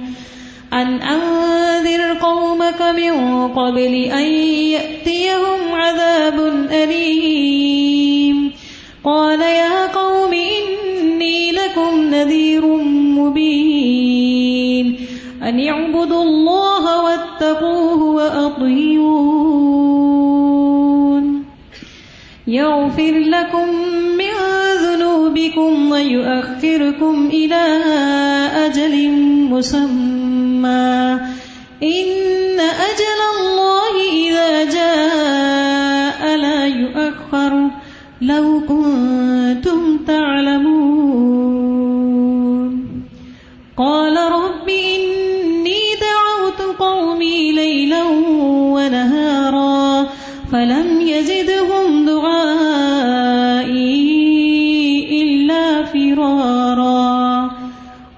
أن 0.73 0.97
أنذر 1.09 2.13
قومك 2.19 2.81
من 2.81 3.47
قبل 3.53 4.11
أن 4.11 4.31
يأتيهم 4.53 5.73
عذاب 5.73 6.39
أليم. 6.71 8.47
قال 9.01 9.41
يا 9.41 9.87
قوم 9.93 10.12
لكم 11.73 12.09
نذير 12.09 12.65
مبين. 13.17 14.97
أن 15.43 15.67
اعبدوا 15.67 16.23
الله 16.23 17.03
واتقوه 17.03 18.03
وأطيعون. 18.03 19.33
يغفر 22.47 23.11
لكم 23.11 23.67
من 24.17 24.33
ذنوبكم 24.85 25.91
ويؤخركم 25.91 27.29
إلى 27.33 27.81
أجل 28.65 29.11
مسمى. 29.49 31.19
إن 31.83 32.59
أجل 32.59 33.19
الله 33.33 33.93
إذا 34.13 34.63
جاء 34.63 36.37
لا 36.37 36.67
يؤخر. 36.67 37.69
لو 38.21 38.61
كنتم 38.67 39.32
قال 43.77 44.17
رب 44.17 44.69
إني 44.69 45.81
دعوت 46.01 46.77
قومي 46.79 47.51
ليلا 47.51 48.03
ونهارا 48.73 50.09
فلم 50.51 51.01
يزدهم 51.01 52.05
دعائي 52.05 52.43
إلا 55.23 55.85
فرارا 55.85 57.51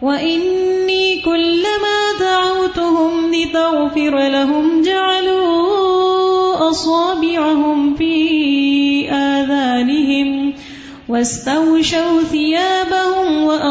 وإني 0.01 1.21
كلما 1.21 1.99
دعوتهم 2.19 3.33
لتغفر 3.33 4.27
لهم 4.29 4.81
جعلوا 4.81 6.69
أصابعهم 6.69 7.95
في 7.95 9.09
آذانهم 9.11 10.53
واستوشوا 11.09 12.21
ثيابهم 12.31 12.84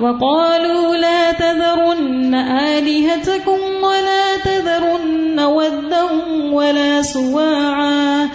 وقالوا 0.00 0.96
لا 0.96 1.32
تذرن 1.32 2.34
آلهتكم 2.34 3.58
ولا 3.82 4.36
تذرن 4.44 5.40
ودا 5.40 6.04
ولا 6.52 7.02
سواعا 7.02 8.28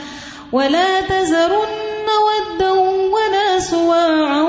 ولا 0.51 1.01
تذرن 1.01 2.07
ودا 2.27 2.71
ولا 3.15 3.59
سواعا 3.59 4.41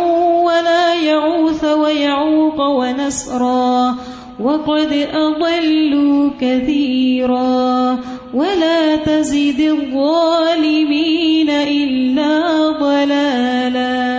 ولا 0.42 0.94
يعوث 0.94 1.64
ويعوق 1.64 2.60
ونسرا 2.60 3.94
وقد 4.40 5.08
أضلوا 5.14 6.30
كثيرا 6.40 7.98
ولا 8.34 8.96
تزد 8.96 9.60
الظالمين 9.60 11.50
إلا 11.50 12.70
ضلالا. 12.80 14.14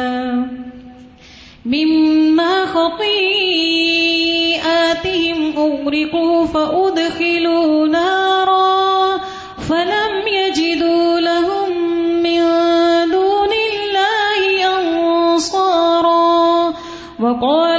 مما 1.65 2.34
خطيئاتهم 2.75 4.57
أغرقوا 5.57 6.45
فأدخلوا 6.45 7.87
نارا 7.87 9.17
فلم 9.69 10.27
يجدوا 10.27 11.19
لهم 11.19 11.69
من 12.23 12.41
دون 13.11 13.49
الله 13.71 14.43
أنصارا 14.79 16.73
وقال 17.19 17.74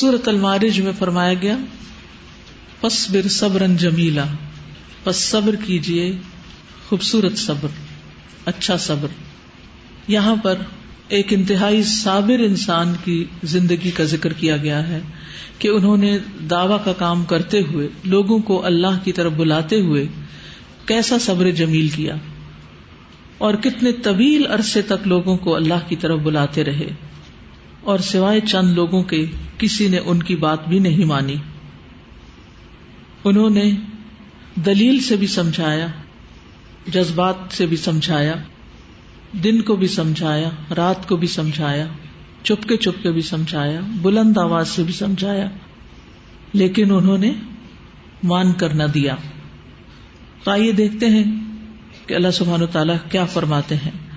سورت 0.00 0.28
المارج 0.28 0.80
میں 0.80 0.92
فرمایا 0.98 1.34
گیا 1.34 1.56
فصبر 2.80 3.28
صبرن 3.28 3.76
جمیلا، 3.76 4.24
پس 5.04 5.16
صبر 5.16 5.54
کیجیے 5.64 6.12
خوبصورت 6.88 7.38
صبر 7.38 7.68
اچھا 8.44 8.76
صبر۔ 8.76 9.08
یہاں 10.08 10.36
پر 10.36 10.54
ایک 11.08 11.32
انتہائی 11.32 11.82
صابر 11.82 12.38
انسان 12.38 12.92
کی 13.04 13.24
زندگی 13.42 13.90
کا 13.90 14.04
ذکر 14.04 14.32
کیا 14.32 14.56
گیا 14.56 14.88
ہے 14.88 15.00
کہ 15.58 15.68
انہوں 15.68 15.96
نے 15.96 16.18
دعوی 16.50 16.78
کا 16.84 16.92
کام 16.92 17.24
کرتے 17.24 17.60
ہوئے، 17.60 17.88
لوگوں 18.04 18.38
کو 18.38 18.66
اللہ 18.66 19.04
کی 19.04 19.12
طرف 19.12 19.32
بلاتے 19.32 19.80
ہوئے 19.80 20.06
کیسا 20.86 21.18
صبر 21.18 21.50
جمیل 21.50 21.88
کیا 21.88 22.14
اور 23.38 23.54
کتنے 23.54 23.92
طویل 23.92 24.46
عرصے 24.46 24.82
تک 24.82 25.08
لوگوں 25.08 25.36
کو 25.36 25.56
اللہ 25.56 25.88
کی 25.88 25.96
طرف 25.96 26.20
بلاتے 26.20 26.64
رہے۔ 26.64 27.09
اور 27.82 27.98
سوائے 27.98 28.40
چند 28.40 28.72
لوگوں 28.72 29.02
کے 29.02 29.26
کسی 29.58 29.88
نے 29.88 29.98
ان 29.98 30.22
کی 30.22 30.36
بات 30.36 30.68
بھی 30.68 30.78
نہیں 30.78 31.04
مانی۔ 31.04 31.36
انہوں 33.24 33.50
نے 33.50 33.72
دلیل 34.66 35.00
سے 35.00 35.16
بھی 35.16 35.26
سمجھایا، 35.26 35.86
جذبات 36.86 37.34
سے 37.50 37.66
بھی 37.66 37.76
سمجھایا، 37.76 38.34
دن 39.32 39.62
کو 39.62 39.76
بھی 39.76 39.86
سمجھایا، 39.86 40.50
رات 40.76 41.08
کو 41.08 41.16
بھی 41.16 41.28
سمجھایا 41.28 41.86
چپ 42.42 42.68
کے 42.68 42.76
چپ 42.76 43.02
کے 43.02 43.12
بھی 43.12 43.22
سمجھایا، 43.22 43.80
بلند 44.02 44.38
آواز 44.38 44.68
سے 44.68 44.82
بھی 44.82 44.92
سمجھایا، 44.92 45.48
لیکن 46.52 46.92
انہوں 46.92 47.18
نے 47.18 47.32
مان 48.22 48.52
کر 48.52 48.74
نہ 48.74 48.82
دیا۔ 48.82 49.16
تو 50.44 50.50
آئیے 50.50 50.72
دیکھتے 50.72 51.06
ہیں 51.06 51.24
کہ 52.06 52.14
اللہ 52.14 52.30
سبحان 52.30 52.62
و 52.62 52.66
تعالیٰ 52.66 52.96
کیا 53.10 53.24
فرماتے 53.24 53.74
ہیں۔ 53.74 54.09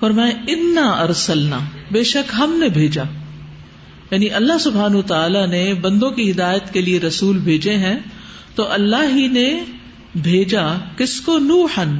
فرمائے 0.00 0.32
انا 0.46 0.90
ارسلنا 0.90 1.58
بے 1.90 2.04
شک 2.04 2.34
ہم 2.38 2.56
نے 2.58 2.68
بھیجا۔ 2.68 3.02
یعنی 4.10 4.30
اللہ 4.30 4.58
سبحان 4.58 5.02
تعالیٰ 5.02 5.48
نے 5.48 5.74
بندوں 5.74 6.10
کی 6.10 6.30
ہدایت 6.30 6.72
کے 6.72 6.80
لیے 6.80 7.00
رسول 7.00 7.38
بھیجے 7.38 7.76
ہیں، 7.76 7.98
تو 8.54 8.72
اللہ 8.72 9.14
ہی 9.14 9.28
نے 9.28 9.64
بھیجا 10.22 10.66
کس 10.96 11.20
کو؟ 11.20 11.38
نوحن 11.38 11.98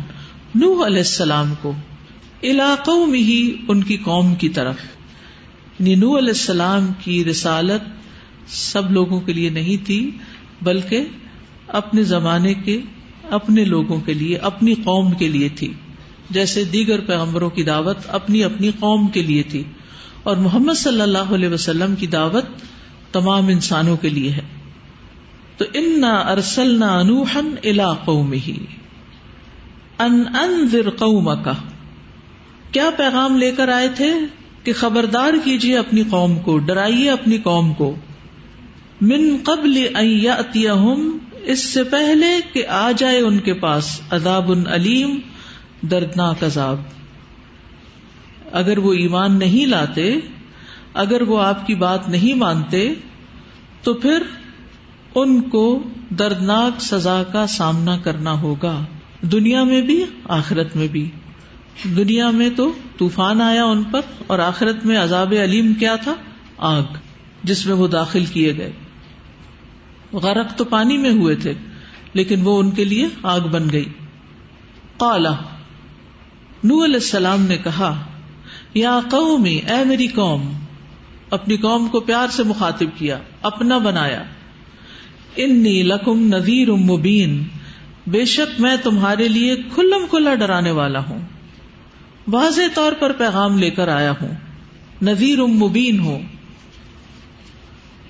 نوح 0.54 0.86
علیہ 0.86 0.98
السلام 0.98 1.54
کو 1.62 1.72
علاقوں 2.42 3.06
میں 3.06 3.18
ہی 3.18 3.56
ان 3.68 3.84
کی 3.84 3.96
قوم 3.96 4.34
کی 4.34 4.48
طرف۔ 4.48 4.76
یعنی 5.78 5.94
نینو 5.94 6.18
علیہ 6.18 6.28
السلام 6.28 6.86
کی 7.04 7.24
رسالت 7.24 7.82
سب 8.48 8.90
لوگوں 8.90 9.20
کے 9.20 9.32
لیے 9.32 9.48
نہیں 9.48 9.86
تھی، 9.86 10.10
بلکہ 10.62 11.04
اپنے 11.66 12.02
زمانے 12.02 12.54
کے، 12.54 12.80
اپنے 13.30 13.64
لوگوں 13.64 14.00
کے 14.00 14.14
لیے، 14.14 14.36
اپنی 14.36 14.74
قوم 14.74 15.10
کے 15.10 15.28
لیے 15.28 15.48
تھی۔ 15.48 15.72
جیسے 16.30 16.64
دیگر 16.64 17.00
پیغمبروں 17.00 17.50
کی 17.50 17.62
دعوت 17.62 17.96
اپنی 18.08 18.44
اپنی 18.44 18.70
قوم 18.80 19.08
کے 19.08 19.22
لیے 19.22 19.42
تھی 19.42 19.62
اور 20.22 20.36
محمد 20.36 20.74
صلی 20.74 21.00
اللہ 21.00 21.34
علیہ 21.34 21.48
وسلم 21.48 21.94
کی 21.94 22.06
دعوت 22.06 22.44
تمام 23.12 23.48
انسانوں 23.48 23.96
کے 23.96 24.08
لیے 24.08 24.30
ہے۔ 24.30 24.42
تو 25.56 25.64
ان 25.74 26.04
ارسل 26.04 26.80
نہ 26.80 26.84
انوہن 26.84 27.54
الا 27.64 27.92
قوم 27.92 28.32
ہی 28.32 28.64
ان 29.98 30.24
انذر 30.40 30.90
قومک 30.90 31.48
کیا 32.70 32.90
پیغام 32.96 33.36
لے 33.36 33.50
کر 33.50 33.68
آئے 33.68 33.88
تھے 33.88 34.12
کہ 34.64 34.72
خبردار 34.72 35.32
کیجیے 35.44 35.78
اپنی 35.78 36.02
قوم 36.10 36.38
کو، 36.38 36.58
ڈرائیے 36.58 37.10
اپنی 37.10 37.38
قوم 37.38 37.74
کو۔ 37.74 37.94
من 39.00 39.36
قبل 39.44 39.86
ان 39.96 41.18
اس 41.42 41.64
سے 41.64 41.84
پہلے 41.84 42.26
کہ 42.52 42.66
آ 42.66 42.92
جائے 42.92 43.20
ان 43.20 43.38
کے 43.38 43.54
پاس 43.54 44.00
عذاب 44.10 44.52
علیم۔ 44.66 45.18
دردناک 45.82 46.44
عذاب۔ 46.44 46.80
اگر 48.52 48.78
وہ 48.78 48.92
ایمان 48.92 49.38
نہیں 49.38 49.66
لاتے، 49.66 50.16
اگر 50.94 51.22
وہ 51.22 51.42
آپ 51.42 51.66
کی 51.66 51.74
بات 51.74 52.08
نہیں 52.08 52.34
مانتے، 52.34 52.94
تو 53.82 53.94
پھر 53.94 54.22
ان 55.14 55.40
کو 55.40 55.82
دردناک 56.10 56.80
سزا 56.80 57.22
کا 57.22 57.46
سامنا 57.46 57.98
کرنا 57.98 58.32
ہوگا۔ 58.32 58.84
دنیا 59.22 59.64
میں 59.64 59.80
بھی، 59.80 60.04
آخرت 60.28 60.76
میں 60.76 60.88
بھی۔ 60.88 61.10
دنیا 61.84 62.30
میں 62.30 62.50
تو 62.56 62.72
طوفان 62.98 63.42
آیا 63.42 63.64
ان 63.64 63.84
پر 63.84 64.00
اور 64.26 64.38
آخرت 64.38 64.86
میں 64.86 64.98
عذاب 64.98 65.34
علیم 65.44 65.74
کیا 65.74 65.96
تھا؟ 65.96 66.14
آگ، 66.58 66.82
جس 67.42 67.66
میں 67.66 67.74
وہ 67.74 67.88
داخل 67.88 68.24
کیے 68.24 68.56
گئے۔ 68.56 68.72
غرق 70.12 70.56
تو 70.56 70.64
پانی 70.64 70.98
میں 70.98 71.10
ہوئے 71.10 71.34
تھے، 71.34 71.54
لیکن 72.12 72.40
وہ 72.44 72.58
ان 72.58 72.70
کے 72.70 72.84
لیے 72.84 73.08
آگ 73.22 73.40
بن 73.40 73.70
گئی۔ 73.72 73.88
کالا 74.96 75.32
نو 76.64 76.84
علیہ 76.84 76.94
السلام 76.94 77.42
نے 77.42 77.56
کہا، 77.56 78.04
یا 78.74 79.00
قومی، 79.10 79.56
اے 79.56 79.84
میری 79.84 80.06
قوم، 80.06 80.52
اپنی 81.30 81.56
قوم 81.56 81.88
کو 81.88 82.00
پیار 82.00 82.28
سے 82.28 82.42
مخاطب 82.42 82.86
کیا، 82.98 83.18
اپنا 83.42 83.78
بنایا۔ 83.78 84.22
انی 85.36 85.82
لکم 85.82 86.34
نذیر 86.34 86.72
مبین، 86.72 87.44
بے 88.06 88.24
شک 88.24 88.60
میں 88.60 88.76
تمہارے 88.82 89.28
لیے 89.28 89.56
کھلم 89.56 90.06
کھلا 90.10 90.34
ڈرانے 90.34 90.70
والا 90.70 90.98
ہوں۔ 90.98 91.20
واضح 92.28 92.62
طور 92.74 92.92
پر 92.92 93.12
پیغام 93.12 93.58
لے 93.58 93.70
کر 93.70 93.88
آیا 93.88 94.10
ہوں۔ 94.10 94.30
نذیر 95.02 95.42
مبین 95.42 96.00
ہوں 96.00 96.22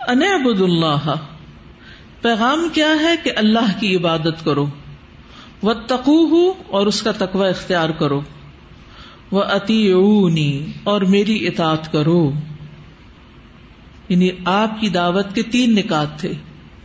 ان 0.08 0.22
ابد 0.22 0.60
اللہ 0.60 1.12
پیغام 2.20 2.68
کیا 2.72 2.88
ہے 3.00 3.14
کہ 3.24 3.32
اللہ 3.36 3.80
کی 3.80 3.96
عبادت 3.96 4.44
کرو۔ 4.44 4.66
وہ 5.62 5.72
تقو 5.86 6.50
اور 6.50 6.86
اس 6.86 7.02
کا 7.02 7.12
تقوی 7.12 7.48
اختیار 7.48 7.88
کرو۔ 7.88 8.20
وہ 9.30 9.42
اتی 9.42 9.92
اور 10.84 11.00
میری 11.00 11.46
اطاعت 11.46 11.92
کرو۔ 11.92 12.32
یعنی 14.08 14.28
آپ 14.44 14.80
کی 14.80 14.88
دعوت 14.88 15.34
کے 15.34 15.42
تین 15.42 15.74
نکات 15.74 16.20
تھے۔ 16.20 16.32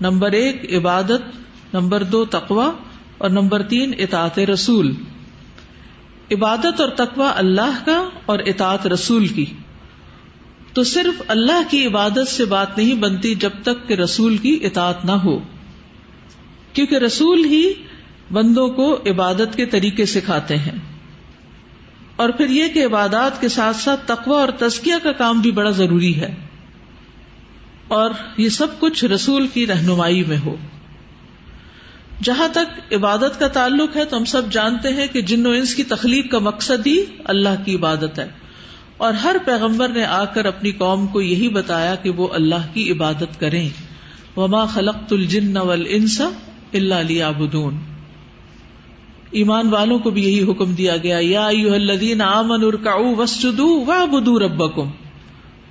نمبر 0.02 0.32
ایک 0.32 0.74
عبادت، 0.74 1.22
نمبر 1.74 2.04
دو 2.04 2.26
تقوا 2.26 2.72
اور 3.18 3.30
نمبر 3.30 3.62
تین 3.62 3.92
اطاعت 3.98 4.40
رسول۔ 4.40 4.94
عبادت 6.32 6.82
اور 6.82 6.90
تقوا 6.90 7.32
اللہ 7.36 7.86
کا 7.86 8.10
اور 8.26 8.40
اطاعت 8.40 8.88
رسول 8.88 9.28
کی۔ 9.28 9.46
تو 10.74 10.84
صرف 10.84 11.22
اللہ 11.28 11.62
کی 11.70 11.86
عبادت 11.86 12.28
سے 12.28 12.46
بات 12.46 12.78
نہیں 12.78 12.94
بنتی 12.94 13.36
جب 13.36 13.50
تک 13.64 13.88
کہ 13.88 13.94
رسول 13.94 14.38
کی 14.38 14.60
اطاعت 14.62 15.06
نہ 15.06 15.12
ہو۔ 15.12 15.40
کیونکہ 16.74 16.96
رسول 16.96 17.46
ہی 17.46 17.74
بندوں 18.32 18.68
کو 18.68 18.98
عبادت 19.06 19.56
کے 19.56 19.66
طریقے 19.66 20.06
سکھاتے 20.06 20.58
ہیں۔ 20.58 20.93
اور 22.16 22.30
پھر 22.30 22.50
یہ 22.50 22.68
کہ 22.68 22.86
عبادات 22.86 23.42
کے 23.42 23.50
ساتھ 23.50 23.78
ساتھ 23.78 24.08
تقوا 24.08 24.42
اور 24.42 24.50
تزکیہ 24.50 24.94
کا 25.04 25.12
کام 25.12 25.42
بھی 25.42 25.52
بڑا 25.52 25.70
ضروری 25.70 26.16
ہے۔ 26.16 26.36
اور 27.88 28.12
یہ 28.38 28.50
سب 28.50 28.68
کچھ 28.80 29.06
رسول 29.06 29.48
کی 29.48 29.68
رہنمائی 29.68 30.24
میں 30.24 30.38
ہو۔ 30.46 30.56
جہاں 32.24 32.48
تک 32.48 32.94
عبادت 32.94 33.40
کا 33.40 33.48
تعلق 33.48 33.98
ہے 33.98 34.06
تو 34.06 34.18
ہم 34.18 34.26
سب 34.26 34.42
جانتے 34.52 34.90
ہیں 34.90 35.08
کہ 35.08 35.22
جن 35.22 35.46
و 35.46 35.50
انس 35.50 35.76
کی 35.76 35.84
تخلیق 35.84 36.32
کا 36.32 36.40
مقصد 36.40 36.88
ہی 36.88 37.04
اللہ 37.26 37.64
کی 37.66 37.76
عبادت 37.76 38.20
ہے۔ 38.20 38.28
اور 38.98 39.14
ہر 39.14 39.36
پیغمبر 39.46 39.90
نے 39.90 40.06
آ 40.06 40.26
کر 40.26 40.46
اپنی 40.46 40.72
قوم 40.72 41.08
کو 41.08 41.22
یہی 41.22 41.50
بتایا 41.50 41.96
کہ 41.96 42.10
وہ 42.10 42.28
اللہ 42.34 42.74
کی 42.74 42.92
عبادت 42.92 43.40
کریں۔ 43.40 43.70
وما 44.38 44.66
خلق 44.66 44.96
الجن 45.12 45.58
والانس 45.58 46.22
الا 46.74 47.02
ليعبدون۔ 47.02 47.93
ایمان 49.34 49.70
والوں 49.70 50.00
کو 50.00 50.10
بھی 50.10 50.24
یہی 50.24 50.52
حکم 50.52 50.74
دیا 50.74 50.98
گیا، 50.98 51.18
یا 51.22 51.46
ایوہ 51.46 51.76
الذین 51.76 52.22
آمنوا 52.22 52.68
ارکعوا 52.68 53.14
واسجدوا 53.18 53.84
واعبدوا 53.88 54.40
ربکم 54.40 54.92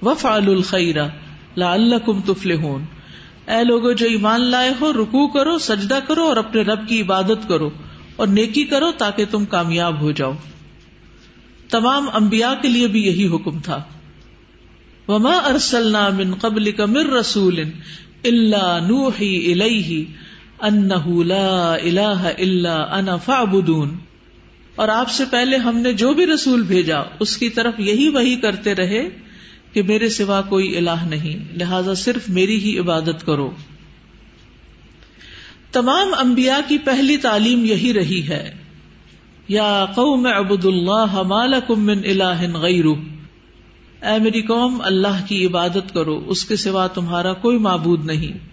وفعلوا 0.03 0.55
الخیر 0.55 0.97
لعلکم 1.57 2.21
تفلحون۔ 2.21 2.85
اے 3.49 3.65
لوگو، 3.65 3.93
جو 3.93 4.07
ایمان 4.07 4.41
لائے 4.41 4.73
ہو، 4.81 4.93
رکوع 4.93 5.29
کرو، 5.29 5.59
سجدہ 5.59 5.99
کرو 6.09 6.23
اور 6.23 6.37
اپنے 6.37 6.63
رب 6.63 6.89
کی 6.89 7.01
عبادت 7.01 7.49
کرو 7.49 7.71
اور 8.17 8.27
نیکی 8.27 8.65
کرو 8.65 8.93
تاکہ 8.99 9.25
تم 9.31 9.45
کامیاب 9.45 10.01
ہو 10.01 10.11
جاؤ۔ 10.11 10.33
تمام 11.71 12.09
انبیاء 12.15 12.53
کے 12.63 12.69
لیے 12.69 12.87
بھی 12.87 13.07
یہی 13.07 13.27
حکم 13.27 13.59
تھا۔ 13.59 13.83
وما 15.09 15.37
ارسلنا 15.37 16.09
من 16.09 16.35
قبل 16.35 16.71
من 16.79 16.97
رسول 16.97 17.59
الا 18.25 18.79
نوحی 18.79 19.53
الیہ 19.53 20.05
انہ 20.63 21.25
لا 21.25 21.75
الہ 21.75 22.33
الا 22.39 22.99
انا 22.99 23.17
فاعبدون۔ 23.17 23.99
اور 24.75 24.89
آپ 24.89 25.11
سے 25.11 25.25
پہلے 25.31 25.57
ہم 25.57 25.77
نے 25.77 25.93
جو 25.93 26.13
بھی 26.13 26.27
رسول 26.27 26.63
بھیجا، 26.63 27.01
اس 27.21 27.37
کی 27.37 27.49
طرف 27.49 27.81
یہی 27.81 28.09
وہی 28.09 28.37
کرتے 28.37 28.75
رہے 28.75 29.09
کہ 29.73 29.83
میرے 29.83 30.09
سوا 30.09 30.43
کوئی 30.43 30.77
الہ 30.77 31.05
نہیں، 31.09 31.59
لہذا 31.59 31.95
صرف 31.95 32.29
میری 32.29 32.59
ہی 32.59 32.79
عبادت 32.79 33.27
کرو۔ 33.27 33.51
تمام 35.73 36.09
انبیاء 36.19 36.69
کی 36.69 36.79
پہلی 36.79 37.17
تعلیم 37.17 37.65
یہی 37.65 37.95
رہی 37.95 38.29
ہے۔ 38.29 38.53
یا 39.49 39.85
قوم 39.95 40.29
ابد 40.35 40.65
اللہ 40.65 41.23
من 41.69 41.99
الہ 42.05 42.57
غیر 42.57 42.85
اے 44.03 44.19
میری 44.23 44.43
قوم، 44.43 44.79
اللہ 44.85 45.27
کی 45.27 45.47
عبادت 45.47 45.95
کرو، 45.95 46.25
اس 46.27 46.45
کے 46.45 46.57
سوا 46.57 46.87
تمہارا 46.87 47.33
کوئی 47.33 47.59
معبود 47.59 48.05
نہیں۔ 48.05 48.52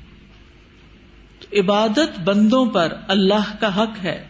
عبادت 1.54 2.20
بندوں 2.20 2.66
پر 2.66 2.94
اللہ 3.08 3.56
کا 3.60 3.84
حق 3.84 4.04
ہے۔ 4.04 4.28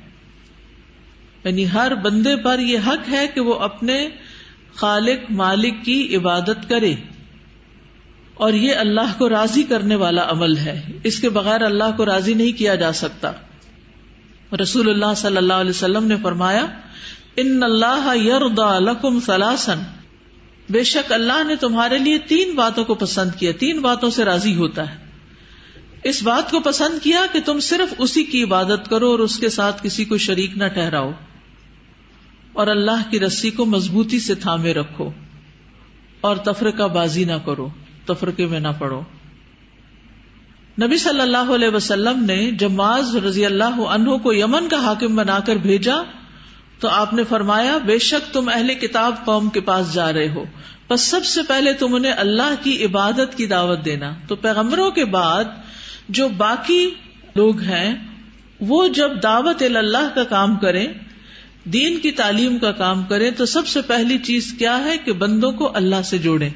یعنی 1.44 1.66
ہر 1.74 1.96
بندے 1.96 2.36
پر 2.36 2.60
یہ 2.60 2.78
حق 2.88 3.10
ہے 3.12 3.28
کہ 3.28 3.42
وہ 3.42 3.56
اپنے 3.56 4.10
خالق 4.76 5.32
مالک 5.32 5.74
کی 5.84 6.16
عبادت 6.16 6.70
کرے۔ 6.70 6.96
اور 8.34 8.54
یہ 8.54 8.76
اللہ 8.76 9.18
کو 9.18 9.30
راضی 9.30 9.64
کرنے 9.64 9.96
والا 9.96 10.32
عمل 10.32 10.58
ہے۔ 10.58 10.82
اس 11.04 11.20
کے 11.20 11.30
بغیر 11.30 11.62
اللہ 11.62 11.98
کو 11.98 12.06
راضی 12.06 12.34
نہیں 12.34 12.58
کیا 12.58 12.76
جا 12.76 12.92
سکتا۔ 12.92 13.32
رسول 14.62 14.90
اللہ 14.90 15.14
صلی 15.18 15.38
اللہ 15.38 15.54
علیہ 15.54 15.70
وسلم 15.70 16.04
نے 16.04 16.16
فرمایا، 16.24 16.66
ان 17.36 17.64
اللہ 17.64 18.16
یردا 18.16 18.80
لکم 18.80 19.20
سلاسن 19.20 19.80
بے 20.70 20.84
شک 20.84 21.12
اللہ 21.12 21.44
نے 21.48 21.56
تمہارے 21.56 21.98
لیے 21.98 22.18
تین 22.18 22.56
باتوں 22.56 22.86
کو 22.86 22.96
پسند 22.96 23.32
کیا، 23.40 23.52
تین 23.60 23.82
باتوں 23.82 24.10
سے 24.10 24.26
راضی 24.26 24.56
ہوتا 24.56 24.92
ہے۔ 24.92 25.09
اس 26.04 26.24
بات 26.24 26.52
کو 26.52 26.60
پسند 26.60 27.04
کیا 27.04 27.26
کہ 27.32 27.40
تم 27.46 27.60
صرف 27.60 27.94
اسی 27.98 28.24
کی 28.24 28.44
عبادت 28.44 28.90
کرو 28.90 29.12
اور 29.12 29.20
اس 29.20 29.40
کے 29.40 29.50
ساتھ 29.50 29.84
کسی 29.84 30.06
کو 30.06 30.18
شریک 30.18 30.58
نہ 30.58 30.68
ٹہراؤ 30.68 31.12
اور 32.54 32.68
اللہ 32.68 33.12
کی 33.12 33.20
رسی 33.20 33.52
کو 33.52 33.66
مضبوطی 33.66 34.20
سے 34.20 34.36
تھامے 34.36 34.74
رکھو 34.74 35.12
اور 36.22 36.38
تفرقہ 36.38 36.84
بازی 36.84 37.24
نہ 37.24 37.34
کرو، 37.46 37.70
تفرقے 38.06 38.46
میں 38.46 38.60
نہ 38.60 38.68
پڑو۔ 38.80 39.02
نبی 40.82 40.98
صلی 40.98 41.22
اللہ 41.22 41.52
علیہ 41.56 41.70
وسلم 41.70 42.24
نے 42.24 42.52
جب 42.52 42.72
معاذ 42.72 43.16
رضی 43.16 43.46
اللہ 43.46 43.82
عنہ 43.82 44.18
کو 44.18 44.34
یمن 44.34 44.70
کا 44.70 44.84
حاکم 44.84 45.16
بنا 45.16 45.40
کر 45.40 45.56
بھیجا 45.56 45.96
تو 46.80 46.88
آپ 46.88 47.14
نے 47.14 47.24
فرمایا، 47.24 47.78
بے 47.78 48.00
شک 48.00 48.34
تم 48.34 48.50
اہل 48.50 48.74
کتاب 48.74 49.26
قوم 49.26 49.50
کے 49.50 49.60
پاس 49.60 49.94
جا 49.94 50.14
رہے 50.14 50.30
ہو۔ 50.30 50.44
بس 50.90 51.02
سب 51.02 51.26
سے 51.26 51.42
پہلے 51.48 51.74
تم 51.74 51.96
انہیں 51.96 52.12
اللہ 52.12 52.54
کی 52.64 52.86
عبادت 52.86 53.38
کی 53.38 53.46
دعوت 53.46 53.86
دینا۔ 53.86 54.14
تو 54.28 54.36
پیغمبروں 54.36 54.92
کے 54.92 55.06
بعد 55.06 55.46
جو 56.10 56.28
باقی 56.38 56.90
لوگ 57.36 57.60
ہیں، 57.62 57.96
وہ 58.60 58.88
جب 58.88 59.22
دعوت 59.24 59.64
اللہ 59.64 60.08
کا 60.16 60.24
کام 60.30 60.56
کریں، 60.58 60.86
دین 61.74 62.00
کی 62.00 62.12
تعلیم 62.12 62.58
کا 62.58 62.72
کام 62.74 63.04
کریں، 63.04 63.30
تو 63.32 63.46
سب 63.46 63.68
سے 63.68 63.82
پہلی 63.88 64.18
چیز 64.24 64.54
کیا 64.58 64.78
ہے 64.78 64.98
کہ 64.98 65.14
بندوں 65.16 65.52
کو 65.52 65.72
اللہ 65.76 66.02
سے 66.06 66.18
جوڑے 66.18 66.50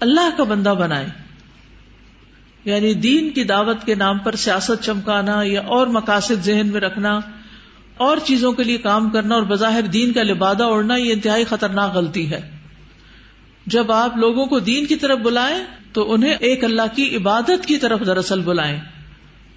اللہ 0.00 0.36
کا 0.36 0.44
بندہ 0.44 0.74
بنائے 0.78 1.06
یعنی 2.64 2.92
دین 3.00 3.30
کی 3.30 3.44
دعوت 3.44 3.84
کے 3.86 3.94
نام 3.94 4.18
پر 4.18 4.36
سیاست 4.36 4.84
چمکانا 4.84 5.40
یا 5.44 5.60
اور 5.68 5.86
مقاصد 5.92 6.44
ذہن 6.44 6.68
میں 6.68 6.80
رکھنا، 6.80 7.18
اور 7.98 8.18
چیزوں 8.24 8.52
کے 8.52 8.64
لیے 8.64 8.78
کام 8.78 9.08
کرنا 9.10 9.34
اور 9.34 9.42
بظاہر 9.42 9.86
دین 9.92 10.12
کا 10.12 10.22
لبادہ 10.22 10.64
اوڑھنا، 10.64 10.96
یہ 10.96 11.12
انتہائی 11.12 11.44
خطرناک 11.44 11.94
غلطی 11.94 12.30
ہے۔ 12.30 12.40
جب 13.66 13.92
آپ 13.92 14.16
لوگوں 14.16 14.46
کو 14.46 14.58
دین 14.60 14.86
کی 14.86 14.96
طرف 14.96 15.18
بلائیں 15.18 15.62
تو 15.96 16.12
انہیں 16.12 16.34
ایک 16.40 16.64
اللہ 16.64 16.96
کی 16.96 17.16
عبادت 17.16 17.66
کی 17.66 17.76
طرف 17.76 18.00
دراصل 18.06 18.40
بلائیں، 18.40 18.80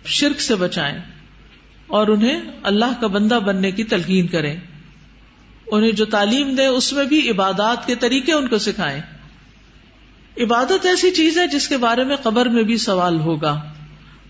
شرک 0.06 0.42
سے 0.42 0.56
بچائیں 0.56 1.00
اور 1.88 2.08
انہیں 2.08 2.42
اللہ 2.64 3.02
کا 3.02 3.08
بندہ 3.08 3.36
بننے 3.36 3.72
کی 3.72 3.84
تلقین 3.84 4.28
کریں۔ 4.28 4.56
انہیں 5.68 5.92
جو 5.92 6.06
تعلیم 6.06 6.56
دے 6.56 6.66
اس 6.66 6.94
میں 6.94 7.06
بھی 7.06 7.30
عبادات 7.30 7.88
کے 7.88 7.96
طریقے 7.96 8.34
ان 8.34 8.48
کو 8.48 8.58
سکھائیں۔ 8.58 9.02
عبادت 10.42 10.86
ایسی 10.86 11.12
چیز 11.12 11.38
ہے 11.38 11.48
جس 11.48 11.68
کے 11.68 11.78
بارے 11.78 12.04
میں 12.04 12.16
قبر 12.16 12.46
میں 12.46 12.64
بھی 12.64 12.78
سوال 12.78 13.20
ہوگا۔ 13.20 13.62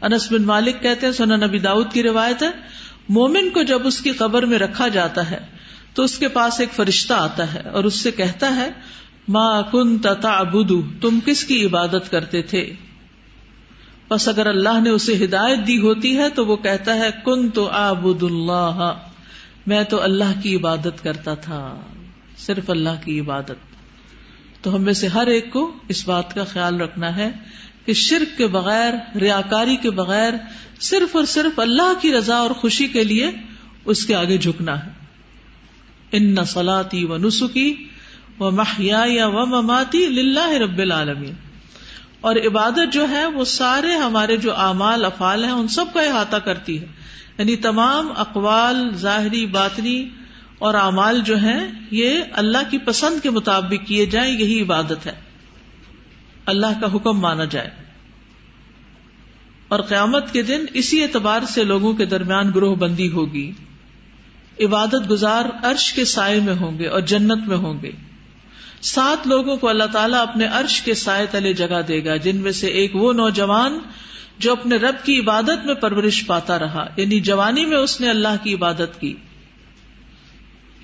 انس 0.01 0.31
بن 0.31 0.43
مالک 0.43 0.81
کہتے 0.81 1.05
ہیں 1.05 1.13
سونا 1.13 1.35
نبی 1.35 1.59
داؤد 1.59 1.91
کی 1.91 2.03
روایت 2.03 2.43
ہے، 2.43 2.51
مومن 3.09 3.49
کو 3.49 3.63
جب 3.63 3.87
اس 3.87 4.01
کی 4.01 4.11
قبر 4.11 4.45
میں 4.45 4.59
رکھا 4.59 4.87
جاتا 4.87 5.31
ہے، 5.31 5.39
تو 5.93 6.03
اس 6.03 6.17
کے 6.17 6.27
پاس 6.27 6.59
ایک 6.59 6.69
فرشتہ 6.71 7.13
آتا 7.13 7.53
ہے 7.53 7.59
اور 7.59 7.83
اس 7.83 7.93
سے 7.93 8.11
کہتا 8.11 8.55
ہے 8.55 8.69
ماں 9.29 9.61
کن 9.71 9.97
تتا 9.97 10.43
تم 11.01 11.19
کس 11.25 11.43
کی 11.43 11.65
عبادت 11.65 12.11
کرتے 12.11 12.41
تھے؟ 12.41 12.73
بس 14.09 14.27
اگر 14.27 14.45
اللہ 14.45 14.79
نے 14.83 14.89
اسے 14.89 15.25
ہدایت 15.25 15.67
دی 15.67 15.79
ہوتی 15.79 16.17
ہے 16.17 16.29
تو 16.29 16.45
وہ 16.45 16.55
کہتا 16.55 16.95
ہے 16.95 17.09
کن 17.25 17.49
تو 17.49 17.65
آبد 17.65 18.23
اللہ۔ 18.23 18.93
میں 19.67 19.83
تو 19.83 20.01
اللہ 20.01 20.41
کی 20.43 20.55
عبادت 20.55 21.03
کرتا 21.03 21.33
تھا، 21.33 21.81
صرف 22.37 22.69
اللہ 22.69 23.05
کی 23.05 23.19
عبادت۔ 23.19 23.55
تو 24.61 24.75
ہم 24.75 24.81
میں 24.81 24.93
سے 24.93 25.07
ہر 25.07 25.27
ایک 25.27 25.51
کو 25.51 25.77
اس 25.87 26.07
بات 26.07 26.35
کا 26.35 26.43
خیال 26.43 26.81
رکھنا 26.81 27.15
ہے 27.15 27.29
کہ 27.85 27.93
شرک 27.93 28.37
کے 28.37 28.47
بغیر، 28.47 29.17
ریاکاری 29.17 29.75
کے 29.75 29.89
بغیر، 29.89 30.33
صرف 30.79 31.15
اور 31.15 31.25
صرف 31.25 31.59
اللہ 31.59 31.93
کی 32.01 32.13
رضا 32.13 32.35
اور 32.35 32.51
خوشی 32.51 32.87
کے 32.87 33.03
لیے 33.03 33.31
اس 33.85 34.05
کے 34.05 34.15
آگے 34.15 34.37
جھکنا 34.37 34.85
ہے۔ 34.85 34.91
ان 36.11 36.23
نسلاتی 36.23 37.05
و 37.05 37.17
نسخی 37.17 37.88
و 38.39 38.51
محیا 38.51 39.03
یا 39.07 39.27
و 39.27 39.45
مماتی 39.45 40.05
لاہ 40.05 40.51
رب 40.51 40.77
العالمین۔ 40.77 41.33
اور 42.21 42.35
عبادت 42.35 42.93
جو 42.93 43.09
ہے 43.09 43.25
وہ 43.25 43.45
سارے 43.45 43.95
ہمارے 43.95 44.37
جو 44.37 44.55
اعمال، 44.55 45.05
افعال 45.05 45.43
ہیں، 45.43 45.51
ان 45.51 45.67
سب 45.67 45.85
کا 45.93 46.01
احاطہ 46.01 46.35
کرتی 46.35 46.81
ہے۔ 46.81 46.85
یعنی 47.37 47.55
تمام 47.55 48.11
اقوال، 48.15 48.95
ظاہری، 48.95 49.45
باطنی 49.45 50.09
اور 50.59 50.73
اعمال 50.73 51.21
جو 51.21 51.37
ہیں، 51.37 51.67
یہ 51.91 52.21
اللہ 52.31 52.57
کی 52.69 52.77
پسند 52.77 53.23
کے 53.23 53.29
مطابق 53.29 53.87
کیے 53.87 54.05
جائیں، 54.05 54.39
یہی 54.39 54.61
عبادت 54.61 55.05
ہے۔ 55.05 55.15
اللہ 56.45 56.81
کا 56.81 56.95
حکم 56.95 57.19
مانا 57.19 57.45
جائے۔ 57.45 57.69
اور 59.67 59.79
قیامت 59.79 60.33
کے 60.33 60.41
دن 60.41 60.65
اسی 60.73 61.03
اعتبار 61.03 61.41
سے 61.41 61.63
لوگوں 61.63 61.93
کے 61.93 62.05
درمیان 62.05 62.51
گروہ 62.55 62.75
بندی 62.75 63.09
ہوگی۔ 63.09 63.51
عبادت 64.61 65.09
گزار 65.09 65.45
عرش 65.63 65.93
کے 65.93 66.05
سائے 66.05 66.39
میں 66.39 66.55
ہوں 66.55 66.79
گے 66.79 66.87
اور 66.87 67.01
جنت 67.01 67.47
میں 67.47 67.57
ہوں 67.57 67.81
گے۔ 67.83 67.91
سات 68.81 69.27
لوگوں 69.27 69.57
کو 69.57 69.69
اللہ 69.69 69.83
تعالیٰ 69.83 70.21
اپنے 70.21 70.45
عرش 70.45 70.81
کے 70.81 70.93
سائے 70.93 71.25
تلے 71.25 71.53
جگہ 71.53 71.81
دے 71.87 72.05
گا، 72.05 72.15
جن 72.15 72.35
میں 72.35 72.51
سے 72.51 72.67
ایک 72.67 72.95
وہ 72.95 73.13
نوجوان 73.13 73.79
جو 74.37 74.51
اپنے 74.51 74.75
رب 74.75 74.95
کی 75.03 75.19
عبادت 75.19 75.65
میں 75.65 75.75
پرورش 75.75 76.27
پاتا 76.27 76.59
رہا۔ 76.59 76.85
یعنی 76.97 77.19
جوانی 77.19 77.65
میں 77.65 77.77
اس 77.77 78.01
نے 78.01 78.09
اللہ 78.09 78.43
کی 78.43 78.53
عبادت 78.53 78.99
کی۔ 78.99 79.13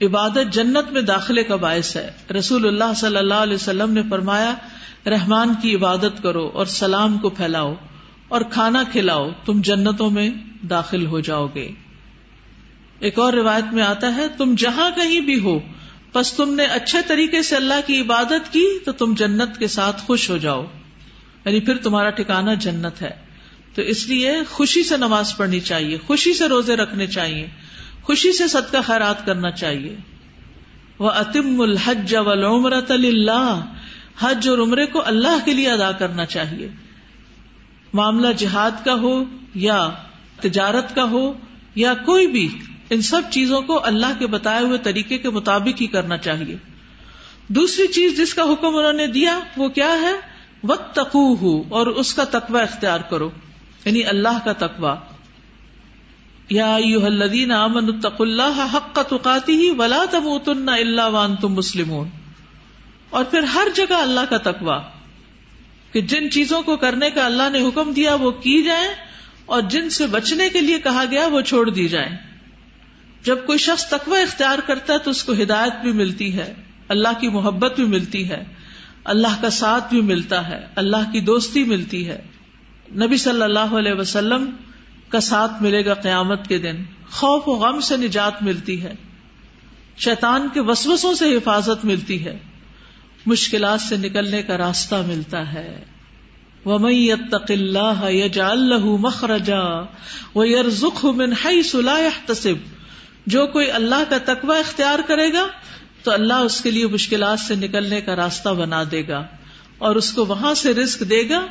عبادت 0.01 0.53
جنت 0.53 0.91
میں 0.91 1.01
داخلے 1.01 1.43
کا 1.43 1.55
باعث 1.55 1.95
ہے۔ 1.95 2.11
رسول 2.39 2.67
اللہ 2.67 2.93
صلی 2.95 3.17
اللہ 3.17 3.33
علیہ 3.33 3.55
وسلم 3.55 3.93
نے 3.93 4.01
فرمایا، 4.09 4.53
رحمان 5.05 5.53
کی 5.61 5.75
عبادت 5.75 6.23
کرو 6.23 6.51
اور 6.53 6.65
سلام 6.65 7.17
کو 7.17 7.29
پھیلاؤ 7.29 7.75
اور 8.27 8.41
کھانا 8.41 8.83
کھلاؤ، 8.91 9.29
تم 9.45 9.61
جنتوں 9.61 10.09
میں 10.09 10.29
داخل 10.69 11.05
ہو 11.05 11.19
جاؤ 11.19 11.47
گے۔ 11.55 11.71
ایک 12.99 13.19
اور 13.19 13.33
روایت 13.33 13.73
میں 13.73 13.83
آتا 13.83 14.15
ہے، 14.15 14.27
تم 14.37 14.55
جہاں 14.57 14.89
کہیں 14.95 15.21
بھی 15.21 15.39
ہو 15.39 15.59
بس 16.15 16.33
تم 16.33 16.53
نے 16.53 16.65
اچھے 16.65 16.99
طریقے 17.07 17.41
سے 17.41 17.55
اللہ 17.55 17.73
کی 17.85 18.01
عبادت 18.01 18.53
کی 18.53 18.79
تو 18.85 18.91
تم 18.91 19.13
جنت 19.13 19.57
کے 19.57 19.67
ساتھ 19.67 20.01
خوش 20.01 20.29
ہو 20.29 20.37
جاؤ۔ 20.37 20.65
یعنی 21.45 21.59
پھر 21.59 21.77
تمہارا 21.77 22.09
ٹھکانا 22.09 22.53
جنت 22.53 23.01
ہے۔ 23.01 23.25
تو 23.75 23.81
اس 23.81 24.07
لیے 24.07 24.31
خوشی 24.49 24.83
سے 24.83 24.97
نماز 24.97 25.37
پڑھنی 25.37 25.59
چاہیے، 25.59 25.97
خوشی 26.07 26.33
سے 26.33 26.47
روزے 26.47 26.75
رکھنے 26.75 27.07
چاہیے، 27.07 27.47
خوشی 28.03 28.31
سے 28.31 28.47
صدقہ 28.47 28.77
خیرات 28.87 29.25
کرنا 29.25 29.51
چاہیے۔ 29.51 29.95
وہ 30.99 31.09
اتم 31.09 31.61
الحج 31.61 32.15
ولعمرت 32.15 32.91
اللہ 32.91 33.65
حج 34.19 34.49
اور 34.49 34.57
عمرے 34.57 34.85
کو 34.85 35.01
اللہ 35.05 35.45
کے 35.45 35.53
لیے 35.53 35.69
ادا 35.69 35.91
کرنا 35.91 36.25
چاہیے۔ 36.25 36.69
معاملہ 37.93 38.33
جہاد 38.33 38.85
کا 38.85 38.93
ہو 38.93 39.23
یا 39.55 39.89
تجارت 40.41 40.95
کا 40.95 41.03
ہو 41.03 41.33
یا 41.75 41.93
کوئی 41.93 42.27
بھی 42.27 42.57
ان 42.89 43.01
سب 43.01 43.21
چیزوں 43.29 43.61
کو 43.61 43.85
اللہ 43.85 44.19
کے 44.19 44.27
بتائے 44.27 44.63
ہوئے 44.63 44.77
طریقے 44.77 45.17
کے 45.17 45.29
مطابق 45.29 45.81
ہی 45.81 45.87
کرنا 45.87 46.17
چاہیے۔ 46.17 46.55
دوسری 47.47 47.87
چیز 47.87 48.17
جس 48.17 48.33
کا 48.33 48.41
حکم 48.41 48.75
انہوں 48.75 48.93
نے 48.93 49.07
دیا 49.07 49.39
وہ 49.57 49.67
کیا 49.67 49.91
ہے؟ 50.01 50.13
وقت 50.63 50.95
تقو 50.95 51.33
ہو 51.33 51.63
اور 51.69 51.87
اس 51.87 52.13
کا 52.13 52.23
تقوی 52.23 52.61
اختیار 52.61 52.99
کرو۔ 52.99 53.29
یعنی 53.85 54.03
اللہ 54.03 54.37
کا 54.45 54.53
تقوی۔ 54.53 54.89
یا 56.49 56.75
الذین 56.75 57.51
آمنوا 57.51 57.95
اتقوا 57.95 58.27
اللہ 58.27 58.67
حق 58.73 58.99
تقاتی 59.09 59.53
ہی 59.53 59.69
ولا 59.69 60.03
تموتن 60.11 60.69
الا 60.69 61.07
وانتم 61.07 61.53
مسلمون۔ 61.53 62.09
اور 63.09 63.23
پھر 63.23 63.43
ہر 63.43 63.67
جگہ 63.75 63.93
اللہ 63.93 64.19
کا 64.29 64.37
تقوی۔ 64.37 64.77
کہ 65.91 66.01
جن 66.01 66.31
چیزوں 66.31 66.61
کو 66.61 66.77
کرنے 66.77 67.09
کا 67.09 67.25
اللہ 67.25 67.49
نے 67.51 67.67
حکم 67.67 67.93
دیا 67.93 68.15
وہ 68.15 68.31
کی 68.31 68.63
جائیں 68.63 68.89
اور 69.45 69.61
جن 69.61 69.89
سے 69.89 70.07
بچنے 70.07 70.49
کے 70.49 70.61
لیے 70.61 70.79
کہا 70.79 71.03
گیا 71.11 71.27
وہ 71.27 71.41
چھوڑ 71.41 71.69
دی 71.69 71.87
جائیں۔ 71.87 72.34
جب 73.25 73.37
کوئی 73.45 73.57
شخص 73.57 73.87
تقوی 73.87 74.21
اختیار 74.21 74.59
کرتا 74.67 74.93
ہے 74.93 74.99
تو 74.99 75.11
اس 75.11 75.23
کو 75.23 75.33
ہدایت 75.33 75.73
بھی 75.81 75.91
ملتی 75.91 76.37
ہے، 76.37 76.53
اللہ 76.87 77.07
کی 77.21 77.27
محبت 77.27 77.75
بھی 77.75 77.85
ملتی 77.85 78.29
ہے، 78.29 78.43
اللہ 79.03 79.41
کا 79.41 79.49
ساتھ 79.49 79.89
بھی 79.89 80.01
ملتا 80.01 80.49
ہے، 80.49 80.65
اللہ 80.75 81.11
کی 81.11 81.19
دوستی 81.19 81.63
ملتی 81.63 82.09
ہے۔ 82.09 82.21
نبی 82.91 83.17
صلی 83.17 83.41
اللہ 83.41 83.59
علیہ 83.59 83.93
وسلم 83.93 84.51
کا 85.09 85.19
ساتھ 85.19 85.63
ملے 85.63 85.85
گا 85.85 85.93
قیامت 85.93 86.47
کے 86.47 86.57
دن۔ 86.57 86.75
خوف 87.11 87.47
و 87.47 87.51
غم 87.51 87.79
سے 87.79 87.97
نجات 87.97 88.43
ملتی 88.43 88.83
ہے۔ 88.83 88.93
شیطان 89.97 90.47
کے 90.53 90.59
وسوسوں 90.59 91.13
سے 91.13 91.35
حفاظت 91.35 91.85
ملتی 91.85 92.25
ہے۔ 92.25 92.37
مشکلات 93.25 93.81
سے 93.81 93.97
نکلنے 93.97 94.43
کا 94.43 94.57
راستہ 94.57 94.95
ملتا 95.07 95.53
ہے۔ 95.53 95.83
وَمَن 96.65 96.93
اللَّهَ 97.33 98.07
يَجْعَل 98.07 98.57
لَّهُ 98.57 98.99
مَخْرَجًا 98.99 99.85
وَيَرْزُقْهُ 100.35 101.15
مِنْ 101.15 101.33
حَيْثُ 101.45 101.81
لَا 101.81 101.99
يَحْتَسِبُ۔ 101.99 102.74
جو 103.25 103.47
کوئی 103.47 103.71
اللہ 103.71 104.03
کا 104.09 104.17
تقوی 104.25 104.59
اختیار 104.59 104.99
کرے 105.07 105.33
گا 105.33 105.47
تو 106.03 106.11
اللہ 106.11 106.33
اس 106.33 106.61
کے 106.61 106.71
لیے 106.71 106.87
مشکلات 106.87 107.39
سے 107.39 107.55
نکلنے 107.55 108.01
کا 108.01 108.15
راستہ 108.15 108.49
بنا 108.49 108.83
دے 108.91 109.07
گا 109.07 109.25
اور 109.77 109.95
اس 109.95 110.11
کو 110.11 110.25
وہاں 110.25 110.53
سے 110.53 110.73
رزق 110.73 111.03
دے 111.09 111.29
گا 111.29 111.45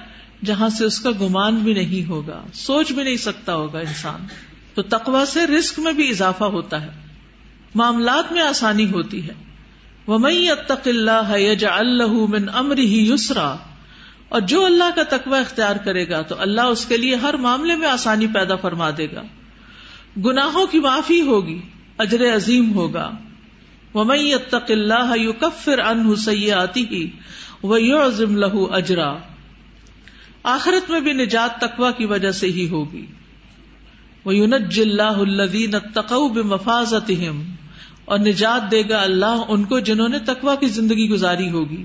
جہاں 0.44 0.68
سے 0.68 0.84
اس 0.84 1.00
کا 1.00 1.10
گمان 1.10 1.54
بھی 1.56 1.74
نہیں 1.74 2.08
ہوگا، 2.08 2.42
سوچ 2.54 2.92
بھی 2.92 3.02
نہیں 3.02 3.16
سکتا 3.16 3.54
ہوگا 3.54 3.78
انسان۔ 3.78 4.26
تو 4.74 4.82
تقوا 4.82 5.24
سے 5.26 5.46
رسک 5.46 5.78
میں 5.78 5.92
بھی 5.92 6.10
اضافہ 6.10 6.44
ہوتا 6.44 6.82
ہے۔ 6.82 6.90
معاملات 7.74 8.32
میں 8.32 8.42
آسانی 8.42 8.92
ہوتی 8.92 9.28
ہے۔ 9.28 9.32
وہ 10.06 10.18
مئی 10.18 10.50
اتق 10.50 10.88
اللہ 10.88 11.60
اللہ 11.64 12.06
من 12.06 12.48
امر 12.54 12.78
ہی 12.78 13.12
یسرا 13.12 13.56
اور 14.28 14.40
جو 14.40 14.64
اللہ 14.64 14.96
کا 14.96 15.16
تقوی 15.16 15.38
اختیار 15.38 15.76
کرے 15.76 16.08
گا 16.08 16.22
تو 16.22 16.34
اللہ 16.38 16.60
اس 16.60 16.86
کے 16.86 16.96
لیے 16.96 17.14
ہر 17.14 17.34
معاملے 17.34 17.76
میں 17.76 17.88
آسانی 17.88 18.26
پیدا 18.26 18.56
فرما 18.56 18.90
دے 18.98 19.06
گا۔ 19.12 19.22
گناہوں 20.18 20.66
کی 20.66 20.78
معافی 20.78 21.20
ہوگی، 21.20 21.60
اجر 21.98 22.34
عظیم 22.34 22.74
ہوگا۔ 22.74 23.10
وہ 23.94 24.04
مئی 24.04 24.34
اللہ 24.68 25.12
یو 25.16 25.32
کفر 25.32 25.78
ان 25.78 26.00
حسیہ 26.12 26.52
آتی 26.52 26.84
ہی 26.90 27.10
وہ 27.62 27.82
یو 27.82 28.06
عظم 28.06 28.36
لہو 28.36 28.74
اجرا 28.74 29.14
آخرت 30.42 30.90
میں 30.90 31.00
بھی 31.00 31.12
نجات 31.12 31.60
تقوا 31.60 31.90
کی 31.90 32.04
وجہ 32.04 32.30
سے 32.30 32.46
ہی 32.46 32.68
ہوگی۔ 32.68 33.06
وہ 34.24 34.36
یونج 34.36 34.80
اللہ 34.80 35.02
الدین 35.02 35.70
تقو 35.94 36.28
اور 38.04 38.18
نجات 38.18 38.70
دے 38.70 38.82
گا 38.88 39.02
اللہ 39.02 39.42
ان 39.48 39.64
کو 39.64 39.78
جنہوں 39.78 40.08
نے 40.08 40.18
تقوا 40.18 40.54
کی 40.54 40.66
زندگی 40.66 41.08
گزاری 41.08 41.50
ہوگی۔ 41.50 41.84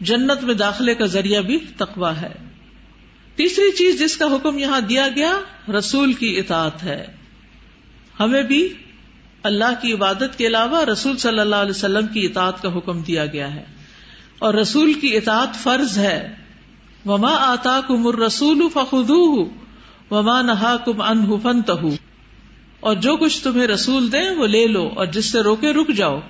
جنت 0.00 0.44
میں 0.44 0.54
داخلے 0.54 0.94
کا 0.94 1.06
ذریعہ 1.06 1.42
بھی 1.42 1.58
تقوا 1.76 2.20
ہے۔ 2.20 2.51
تیسری 3.36 3.76
چیز 3.76 3.98
جس 3.98 4.16
کا 4.16 4.24
حکم 4.24 4.58
یہاں 4.58 4.80
دیا 4.80 5.08
گیا، 5.16 5.38
رسول 5.78 6.12
کی 6.12 6.38
اطاعت 6.38 6.82
ہے۔ 6.82 7.06
ہمیں 8.20 8.42
بھی 8.42 8.68
اللہ 9.42 9.82
کی 9.82 9.92
عبادت 9.92 10.38
کے 10.38 10.46
علاوہ 10.46 10.84
رسول 10.84 11.16
صلی 11.16 11.38
اللہ 11.38 11.56
علیہ 11.56 11.70
وسلم 11.70 12.06
کی 12.06 12.26
اطاعت 12.26 12.62
کا 12.62 12.78
حکم 12.78 13.00
دیا 13.00 13.26
گیا 13.26 13.54
ہے۔ 13.54 13.64
اور 14.38 14.54
رسول 14.54 14.94
کی 14.94 15.16
اطاعت 15.16 15.54
فرض 15.62 15.98
ہے۔ 15.98 16.34
وما 17.06 17.34
آتا 17.34 17.80
کم 17.88 18.08
رسول 18.08 18.68
فخو 18.74 19.44
وما 20.10 20.42
نہا 20.42 20.76
کم 20.84 21.00
ان 21.00 21.40
فن 21.42 21.60
اور 22.80 22.94
جو 22.94 23.16
کچھ 23.16 23.42
تمہیں 23.42 23.66
رسول 23.66 24.12
دیں 24.12 24.30
وہ 24.30 24.46
لے 24.46 24.66
لو 24.66 24.90
اور 24.96 25.06
جس 25.06 25.24
سے 25.24 25.40
روکے 25.40 25.72
رک 25.72 25.88
جاؤ۔ 25.88 26.20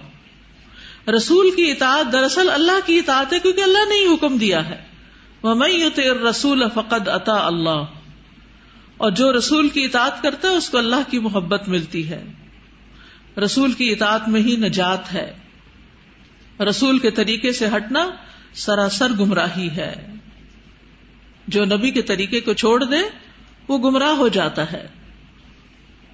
رسول 1.16 1.50
کی 1.50 1.70
اطاعت 1.70 2.12
دراصل 2.12 2.50
اللہ 2.50 2.86
کی 2.86 2.98
اطاعت 2.98 3.32
ہے 3.32 3.38
کیونکہ 3.38 3.60
اللہ 3.60 3.88
نے 3.88 3.94
ہی 3.94 4.14
حکم 4.14 4.36
دیا 4.36 4.68
ہے۔ 4.68 4.91
وہ 5.42 5.54
میں 5.54 6.00
رسول 6.30 6.64
فقد 6.74 7.08
اتا 7.08 7.46
اللہ 7.46 7.84
اور 8.96 9.10
جو 9.10 9.36
رسول 9.36 9.68
کی 9.68 9.84
اطاعت 9.84 10.22
کرتا 10.22 10.48
ہے، 10.48 10.54
اس 10.54 10.70
کو 10.70 10.78
اللہ 10.78 11.10
کی 11.10 11.18
محبت 11.18 11.68
ملتی 11.68 12.08
ہے۔ 12.08 12.24
رسول 13.44 13.72
کی 13.72 13.92
اطاعت 13.92 14.28
میں 14.28 14.40
ہی 14.40 14.56
نجات 14.56 15.14
ہے۔ 15.14 15.32
رسول 16.60 16.98
کے 16.98 17.10
طریقے 17.10 17.52
سے 17.52 17.66
ہٹنا 17.76 18.10
سراسر 18.54 19.10
گمراہی 19.20 19.70
ہے۔ 19.70 20.06
جو 21.48 21.64
نبی 21.64 21.90
کے 21.90 22.02
طریقے 22.02 22.40
کو 22.40 22.52
چھوڑ 22.52 22.84
دے، 22.84 22.96
وہ 23.68 23.78
گمراہ 23.78 24.12
ہو 24.12 24.28
جاتا 24.28 24.72
ہے۔ 24.72 24.86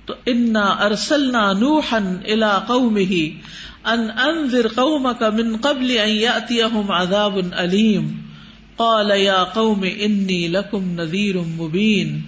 تو 0.07 0.15
انا 0.27 0.65
ارسلنا 0.65 1.53
نوحا 1.53 1.99
الى 2.25 2.67
قومه 2.67 3.39
ان 3.85 4.11
انذر 4.11 4.69
قومك 4.69 5.23
من 5.23 5.57
قبل 5.57 5.99
ان 5.99 6.09
ياتيهم 6.09 6.91
عذاب 6.91 7.39
اليم 7.53 8.28
قال 8.79 9.11
يا 9.11 9.45
قوم 9.45 9.85
اني 9.99 10.49
لكم 10.49 10.91
نذير 11.01 11.41
مبين 11.41 12.21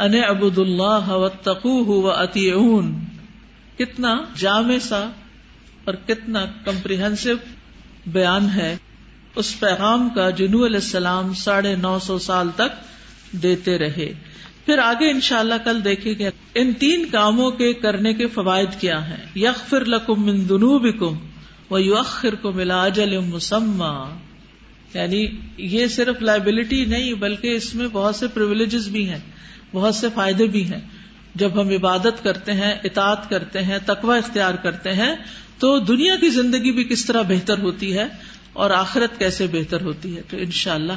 ان 0.00 0.14
اعبدوا 0.14 0.64
الله 0.64 1.18
واتقوه 1.18 1.98
واطيعون 2.06 2.94
کتنا 3.78 4.14
جامع 4.36 4.78
سا 4.78 5.10
اور 5.84 5.94
کتنا 6.06 6.44
کمپریہنسو 6.64 7.30
بیان 8.06 8.48
ہے 8.56 8.76
اس 9.36 9.60
پیغام 9.60 10.08
کا 10.08 10.30
جنو 10.30 10.66
علیہ 10.66 10.82
السلام 10.82 11.34
ساڑھے 11.34 11.76
نو 11.76 11.98
سو 11.98 12.18
سال 12.18 12.48
تک 12.56 12.76
دیتے 13.42 13.78
رہے۔ 13.78 14.12
پھر 14.66 14.78
آگے 14.78 15.10
ان 15.10 15.20
شاء 15.20 15.38
اللہ 15.38 15.54
کل 15.64 15.84
دیکھیں 15.84 16.14
گے 16.18 16.30
ان 16.54 16.72
تین 16.72 17.04
کاموں 17.12 17.50
کے 17.50 17.72
کرنے 17.72 18.14
کے 18.14 18.26
فوائد 18.26 18.80
کیا 18.80 19.08
ہیں۔ 19.08 19.24
یق 19.34 19.68
فر 19.68 19.84
لکم 19.84 20.26
من 20.26 20.46
کم 20.98 21.16
و 21.70 21.78
یوخر 21.78 22.34
کو 22.34 22.52
ملا 22.52 22.82
اجل 22.84 23.18
مسمہ 23.18 23.92
یعنی 24.94 25.26
یہ 25.56 25.86
صرف 25.86 26.22
لائبلٹی 26.22 26.84
نہیں، 26.84 27.14
بلکہ 27.14 27.56
اس 27.56 27.74
میں 27.74 27.88
بہت 27.92 28.16
سے 28.16 28.28
پرولیجز 28.28 28.88
بھی 28.88 29.08
ہیں، 29.08 29.18
بہت 29.72 29.94
سے 29.94 30.06
فائدے 30.14 30.46
بھی 30.46 30.64
ہیں۔ 30.64 30.80
جب 31.34 31.60
ہم 31.60 31.68
عبادت 31.68 32.24
کرتے 32.24 32.52
ہیں، 32.52 32.72
اطاعت 32.84 33.30
کرتے 33.30 33.62
ہیں، 33.62 33.78
تقوی 33.86 34.18
اختیار 34.18 34.54
کرتے 34.54 34.92
ہیں، 34.92 35.14
تو 35.58 35.78
دنیا 35.78 36.16
کی 36.16 36.28
زندگی 36.28 36.72
بھی 36.72 36.84
کس 36.84 37.04
طرح 37.04 37.22
بہتر 37.22 37.58
ہوتی 37.58 37.98
ہے 37.98 38.04
اور 38.52 38.70
آخرت 38.70 39.18
کیسے 39.18 39.46
بہتر 39.52 39.80
ہوتی 39.80 40.16
ہے؟ 40.16 40.22
تو 40.28 40.36
ان 40.36 40.50
شاء 40.50 40.74
اللہ 40.74 40.92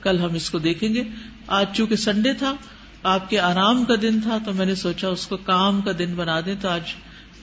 کل 0.00 0.18
ہم 0.18 0.34
اس 0.34 0.50
کو 0.50 0.58
دیکھیں 0.58 0.94
گے۔ 0.94 1.02
آج 1.46 1.66
چونکہ 1.72 1.96
سنڈے 1.96 2.32
تھا، 2.32 2.56
آپ 3.02 3.30
کے 3.30 3.40
آرام 3.40 3.84
کا 3.84 3.94
دن 4.02 4.20
تھا، 4.20 4.38
تو 4.46 4.52
میں 4.52 4.66
نے 4.66 4.74
سوچا 4.74 5.08
اس 5.08 5.26
کو 5.26 5.36
کام 5.36 5.80
کا 5.80 5.92
دن 5.98 6.14
بنا 6.16 6.40
دیں۔ 6.46 6.54
تو 6.60 6.68
آج 6.68 6.82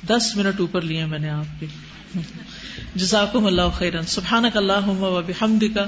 دس 0.07 0.35
منٹ 0.35 0.59
اوپر 0.59 0.81
لیے 0.81 1.05
میں 1.05 1.19
نے 1.19 1.29
آپ 1.29 1.59
کے۔ 1.59 1.65
جزاکم 2.95 3.45
اللہ 3.45 3.61
خیرن 3.73 4.05
سبحان 4.05 4.45
اللہ 4.53 4.87
و 4.87 5.21
بحمد 5.27 5.63
کا 5.73 5.87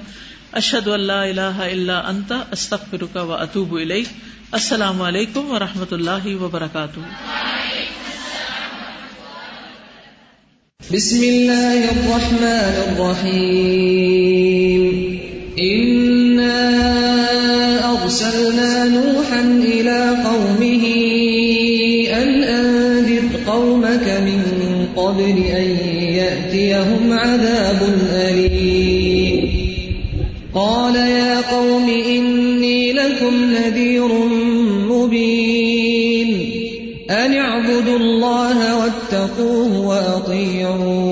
اشد 0.51 0.87
اللہ 0.87 1.13
اللہ 1.13 1.41
اللہ 1.41 1.91
انتا 1.91 2.43
استخر 2.51 3.03
کا 3.13 3.21
و 3.21 3.33
اطوب 3.33 3.79
السلام 4.51 5.01
علیکم 5.01 5.51
و 5.51 5.59
رحمۃ 5.59 5.91
اللہ 5.91 6.41
وبرکاتہ۔ 6.41 6.99
بسم 10.91 11.23
الله 11.23 11.89
الرحمن 11.89 12.75
الرحيم 12.85 14.85
إنا 15.57 16.57
أرسلنا 17.91 18.85
نوحا 18.85 19.60
قبل 25.11 25.43
أن 25.43 25.77
يأتيهم 26.13 27.13
عذاب 27.13 27.95
أليم. 28.13 29.49
قال 30.55 30.95
يا 30.95 31.41
قوم 31.51 31.89
إني 31.89 32.93
لكم 32.93 33.33
نذير 33.53 34.07
مبين. 34.89 36.51
أن 37.09 37.33
اعبدوا 37.33 37.97
الله 37.97 38.77
واتقوه 38.77 39.87
وأطيعون 39.87 41.10